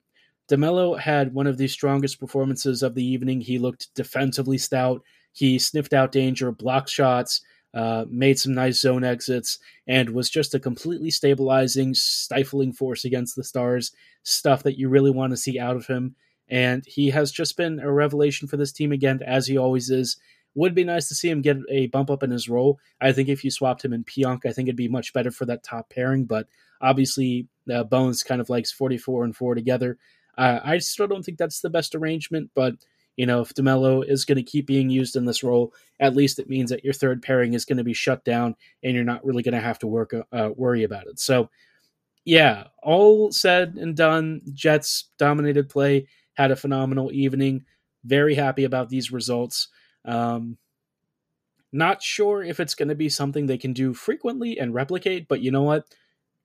DeMelo 0.50 1.00
had 1.00 1.34
one 1.34 1.48
of 1.48 1.58
the 1.58 1.68
strongest 1.68 2.20
performances 2.20 2.84
of 2.84 2.94
the 2.94 3.06
evening. 3.06 3.40
He 3.40 3.58
looked 3.58 3.94
defensively 3.96 4.58
stout. 4.58 5.02
He 5.32 5.58
sniffed 5.60 5.94
out 5.94 6.12
danger, 6.12 6.52
blocked 6.52 6.90
shots, 6.90 7.42
uh, 7.76 8.06
made 8.10 8.40
some 8.40 8.54
nice 8.54 8.80
zone 8.80 9.04
exits, 9.04 9.60
and 9.86 10.12
was 10.12 10.30
just 10.30 10.56
a 10.56 10.60
completely 10.60 11.12
stabilizing, 11.12 11.94
stifling 11.94 12.72
force 12.72 13.04
against 13.04 13.36
the 13.36 13.44
Stars. 13.44 13.92
Stuff 14.24 14.64
that 14.64 14.80
you 14.80 14.90
really 14.90 15.12
want 15.12 15.32
to 15.32 15.38
see 15.38 15.60
out 15.60 15.76
of 15.76 15.86
him. 15.86 16.16
And 16.48 16.84
he 16.88 17.10
has 17.10 17.32
just 17.32 17.58
been 17.58 17.80
a 17.80 17.92
revelation 17.92 18.48
for 18.48 18.58
this 18.58 18.72
team 18.72 18.92
again, 18.92 19.22
as 19.26 19.48
he 19.48 19.58
always 19.58 19.90
is. 19.90 20.18
Would 20.56 20.74
be 20.74 20.86
nice 20.86 21.10
to 21.10 21.16
see 21.16 21.30
him 21.30 21.42
get 21.42 21.58
a 21.70 21.88
bump 21.88 22.10
up 22.10 22.24
in 22.24 22.32
his 22.32 22.48
role. 22.48 22.80
I 23.02 23.12
think 23.12 23.28
if 23.28 23.44
you 23.44 23.52
swapped 23.52 23.84
him 23.84 23.92
in 23.92 24.06
Pionk, 24.06 24.46
I 24.46 24.54
think 24.54 24.70
it'd 24.70 24.78
be 24.78 24.88
much 24.88 25.12
better 25.12 25.30
for 25.30 25.46
that 25.48 25.64
top 25.64 25.90
pairing. 25.90 26.24
But 26.24 26.48
obviously, 26.80 27.48
uh, 27.72 27.84
Bones 27.84 28.24
kind 28.24 28.40
of 28.40 28.50
likes 28.50 28.72
44 28.72 29.26
and 29.26 29.36
4 29.36 29.54
together. 29.54 29.98
Uh, 30.38 30.60
I 30.64 30.78
still 30.78 31.08
don't 31.08 31.24
think 31.24 31.38
that's 31.38 31.60
the 31.60 31.70
best 31.70 31.94
arrangement, 31.94 32.52
but 32.56 32.76
you 33.18 33.26
know, 33.26 33.42
if 33.42 33.54
DeMelo 33.54 34.08
is 34.08 34.26
going 34.26 34.38
to 34.38 34.44
keep 34.44 34.68
being 34.68 34.90
used 34.90 35.16
in 35.16 35.26
this 35.26 35.44
role, 35.44 35.74
at 36.00 36.16
least 36.16 36.40
it 36.40 36.50
means 36.50 36.70
that 36.70 36.84
your 36.84 36.94
third 36.94 37.22
pairing 37.22 37.54
is 37.54 37.66
going 37.66 37.78
to 37.78 37.84
be 37.84 37.94
shut 37.94 38.24
down 38.26 38.56
and 38.84 38.94
you're 38.94 39.04
not 39.04 39.26
really 39.26 39.44
going 39.44 39.54
to 39.54 39.62
have 39.62 39.80
to 39.80 39.88
work 39.88 40.14
uh, 40.32 40.50
worry 40.56 40.84
about 40.84 41.08
it. 41.08 41.20
So, 41.20 41.50
yeah, 42.26 42.66
all 42.84 43.32
said 43.32 43.76
and 43.76 43.96
done, 43.96 44.42
Jets 44.54 45.10
dominated 45.18 45.70
play, 45.70 46.08
had 46.34 46.52
a 46.52 46.56
phenomenal 46.56 47.12
evening. 47.14 47.66
Very 48.04 48.36
happy 48.36 48.66
about 48.66 48.90
these 48.90 49.12
results. 49.12 49.70
Um, 50.04 50.58
not 51.72 52.02
sure 52.02 52.44
if 52.44 52.60
it's 52.60 52.76
going 52.76 52.88
to 52.90 52.96
be 52.96 53.10
something 53.10 53.46
they 53.46 53.58
can 53.58 53.74
do 53.74 53.94
frequently 53.94 54.60
and 54.60 54.74
replicate, 54.74 55.28
but 55.28 55.42
you 55.42 55.52
know 55.52 55.64
what? 55.64 55.86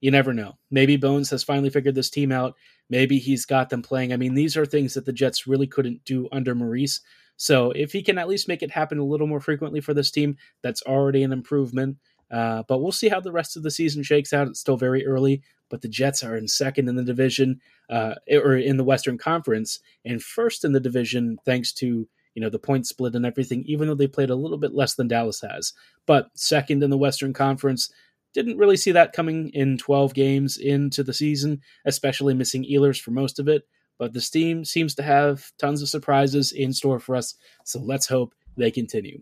You 0.01 0.11
never 0.11 0.33
know. 0.33 0.57
Maybe 0.71 0.97
Bones 0.97 1.31
has 1.31 1.45
finally 1.45 1.71
figured 1.71 1.95
this 1.95 2.11
team 2.11 2.33
out 2.33 2.57
Maybe 2.91 3.19
he's 3.19 3.47
got 3.47 3.71
them 3.71 3.83
playing. 3.83 4.13
I 4.13 4.17
mean, 4.17 4.35
these 4.35 4.57
are 4.57 4.67
things 4.67 4.95
that 4.95 5.07
the 5.07 5.13
Jets 5.13 5.47
really 5.47 5.69
couldn't 5.69 6.05
do 6.05 6.29
under 6.33 6.55
Maurice. 6.55 7.01
So 7.37 7.71
if 7.71 7.93
he 7.93 8.03
can 8.03 8.19
at 8.19 8.29
least 8.29 8.49
make 8.49 8.63
it 8.63 8.73
happen 8.73 8.99
a 8.99 9.05
little 9.05 9.29
more 9.29 9.41
frequently 9.41 9.81
for 9.81 9.95
this 9.95 10.11
team, 10.11 10.37
that's 10.63 10.83
already 10.83 11.23
an 11.23 11.33
improvement. 11.33 11.97
Uh, 12.31 12.65
but 12.69 12.79
we'll 12.79 12.93
see 12.93 13.09
how 13.09 13.21
the 13.21 13.33
rest 13.33 13.57
of 13.57 13.63
the 13.63 13.71
season 13.71 14.03
shakes 14.03 14.33
out. 14.33 14.49
It's 14.49 14.61
still 14.61 14.77
very 14.77 15.07
early, 15.07 15.41
but 15.69 15.81
the 15.81 15.89
Jets 15.89 16.23
are 16.23 16.37
in 16.37 16.49
second 16.49 16.89
in 16.89 16.97
the 16.97 17.05
division, 17.05 17.61
uh, 17.89 18.17
or 18.31 18.57
in 18.57 18.77
the 18.77 18.85
Western 18.85 19.19
Conference, 19.19 19.81
and 20.05 20.23
first 20.23 20.65
in 20.65 20.73
the 20.73 20.81
division 20.81 21.39
thanks 21.45 21.73
to 21.75 22.09
you 22.35 22.43
know 22.43 22.49
the 22.49 22.59
point 22.59 22.87
split 22.87 23.17
and 23.17 23.27
everything. 23.27 23.65
Even 23.67 23.89
though 23.89 23.97
they 23.97 24.07
played 24.07 24.31
a 24.31 24.37
little 24.37 24.59
bit 24.59 24.75
less 24.75 24.95
than 24.95 25.09
Dallas 25.09 25.41
has, 25.41 25.73
but 26.07 26.31
second 26.35 26.85
in 26.85 26.91
the 26.91 26.99
Western 26.99 27.33
Conference, 27.33 27.93
didn't 28.35 28.59
really 28.59 28.77
see 28.77 28.93
that 28.93 29.13
coming 29.13 29.51
in 29.51 29.79
12 29.79 30.15
games 30.15 30.57
into 30.59 31.03
the 31.03 31.15
season, 31.15 31.61
especially 31.85 32.35
missing 32.35 32.65
Ehlers 32.65 33.01
for 33.01 33.11
most 33.11 33.39
of 33.39 33.49
it. 33.49 33.67
But 33.99 34.13
this 34.13 34.31
team 34.31 34.65
seems 34.65 34.95
to 34.95 35.03
have 35.03 35.53
tons 35.59 35.83
of 35.83 35.89
surprises 35.89 36.53
in 36.53 36.73
store 36.73 37.01
for 37.01 37.17
us, 37.17 37.35
so 37.65 37.81
let's 37.81 38.07
hope 38.07 38.35
they 38.57 38.71
continue. 38.71 39.21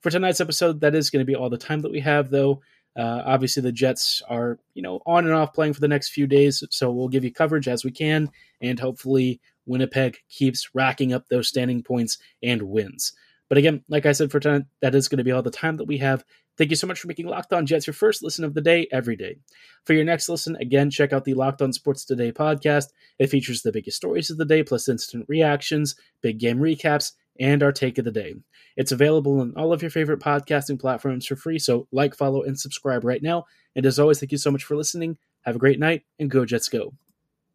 For 0.00 0.10
tonight's 0.10 0.40
episode, 0.40 0.80
that 0.80 0.94
is 0.94 1.10
going 1.10 1.24
to 1.24 1.30
be 1.30 1.34
all 1.34 1.50
the 1.50 1.58
time 1.58 1.80
that 1.80 1.92
we 1.92 2.00
have, 2.00 2.30
though. 2.30 2.60
Uh, 2.96 3.22
obviously, 3.24 3.62
the 3.62 3.72
Jets 3.72 4.22
are, 4.28 4.58
you 4.74 4.82
know, 4.82 5.00
on 5.06 5.24
and 5.24 5.34
off 5.34 5.54
playing 5.54 5.72
for 5.72 5.80
the 5.80 5.88
next 5.88 6.10
few 6.10 6.26
days, 6.26 6.62
so 6.70 6.90
we'll 6.90 7.08
give 7.08 7.24
you 7.24 7.32
coverage 7.32 7.68
as 7.68 7.84
we 7.84 7.90
can, 7.90 8.30
and 8.60 8.78
hopefully 8.78 9.40
Winnipeg 9.66 10.18
keeps 10.28 10.74
racking 10.74 11.12
up 11.12 11.28
those 11.28 11.48
standing 11.48 11.82
points 11.82 12.18
and 12.42 12.62
wins. 12.62 13.12
But 13.48 13.58
again, 13.58 13.84
like 13.88 14.06
I 14.06 14.12
said 14.12 14.30
for 14.30 14.40
tonight, 14.40 14.66
that 14.80 14.94
is 14.94 15.08
going 15.08 15.18
to 15.18 15.24
be 15.24 15.32
all 15.32 15.42
the 15.42 15.50
time 15.50 15.76
that 15.76 15.86
we 15.86 15.98
have. 15.98 16.24
Thank 16.58 16.70
you 16.70 16.76
so 16.76 16.86
much 16.86 17.00
for 17.00 17.08
making 17.08 17.26
Locked 17.26 17.52
On 17.52 17.64
Jets 17.64 17.86
your 17.86 17.94
first 17.94 18.22
listen 18.22 18.44
of 18.44 18.54
the 18.54 18.60
day 18.60 18.86
every 18.92 19.16
day. 19.16 19.36
For 19.84 19.94
your 19.94 20.04
next 20.04 20.28
listen, 20.28 20.56
again, 20.56 20.90
check 20.90 21.12
out 21.12 21.24
the 21.24 21.34
Locked 21.34 21.62
On 21.62 21.72
Sports 21.72 22.04
Today 22.04 22.30
podcast. 22.30 22.88
It 23.18 23.28
features 23.28 23.62
the 23.62 23.72
biggest 23.72 23.96
stories 23.96 24.30
of 24.30 24.36
the 24.36 24.44
day, 24.44 24.62
plus 24.62 24.88
instant 24.88 25.24
reactions, 25.28 25.94
big 26.20 26.38
game 26.38 26.58
recaps, 26.58 27.12
and 27.40 27.62
our 27.62 27.72
take 27.72 27.96
of 27.98 28.04
the 28.04 28.10
day. 28.10 28.34
It's 28.76 28.92
available 28.92 29.40
on 29.40 29.54
all 29.56 29.72
of 29.72 29.82
your 29.82 29.90
favorite 29.90 30.20
podcasting 30.20 30.78
platforms 30.78 31.26
for 31.26 31.36
free, 31.36 31.58
so 31.58 31.88
like, 31.90 32.14
follow, 32.14 32.42
and 32.42 32.58
subscribe 32.58 33.04
right 33.04 33.22
now. 33.22 33.46
And 33.74 33.86
as 33.86 33.98
always, 33.98 34.20
thank 34.20 34.32
you 34.32 34.38
so 34.38 34.50
much 34.50 34.64
for 34.64 34.76
listening. 34.76 35.16
Have 35.42 35.56
a 35.56 35.60
great 35.60 35.80
night, 35.80 36.02
and 36.18 36.30
go 36.30 36.44
Jets 36.44 36.68
go. 36.68 36.92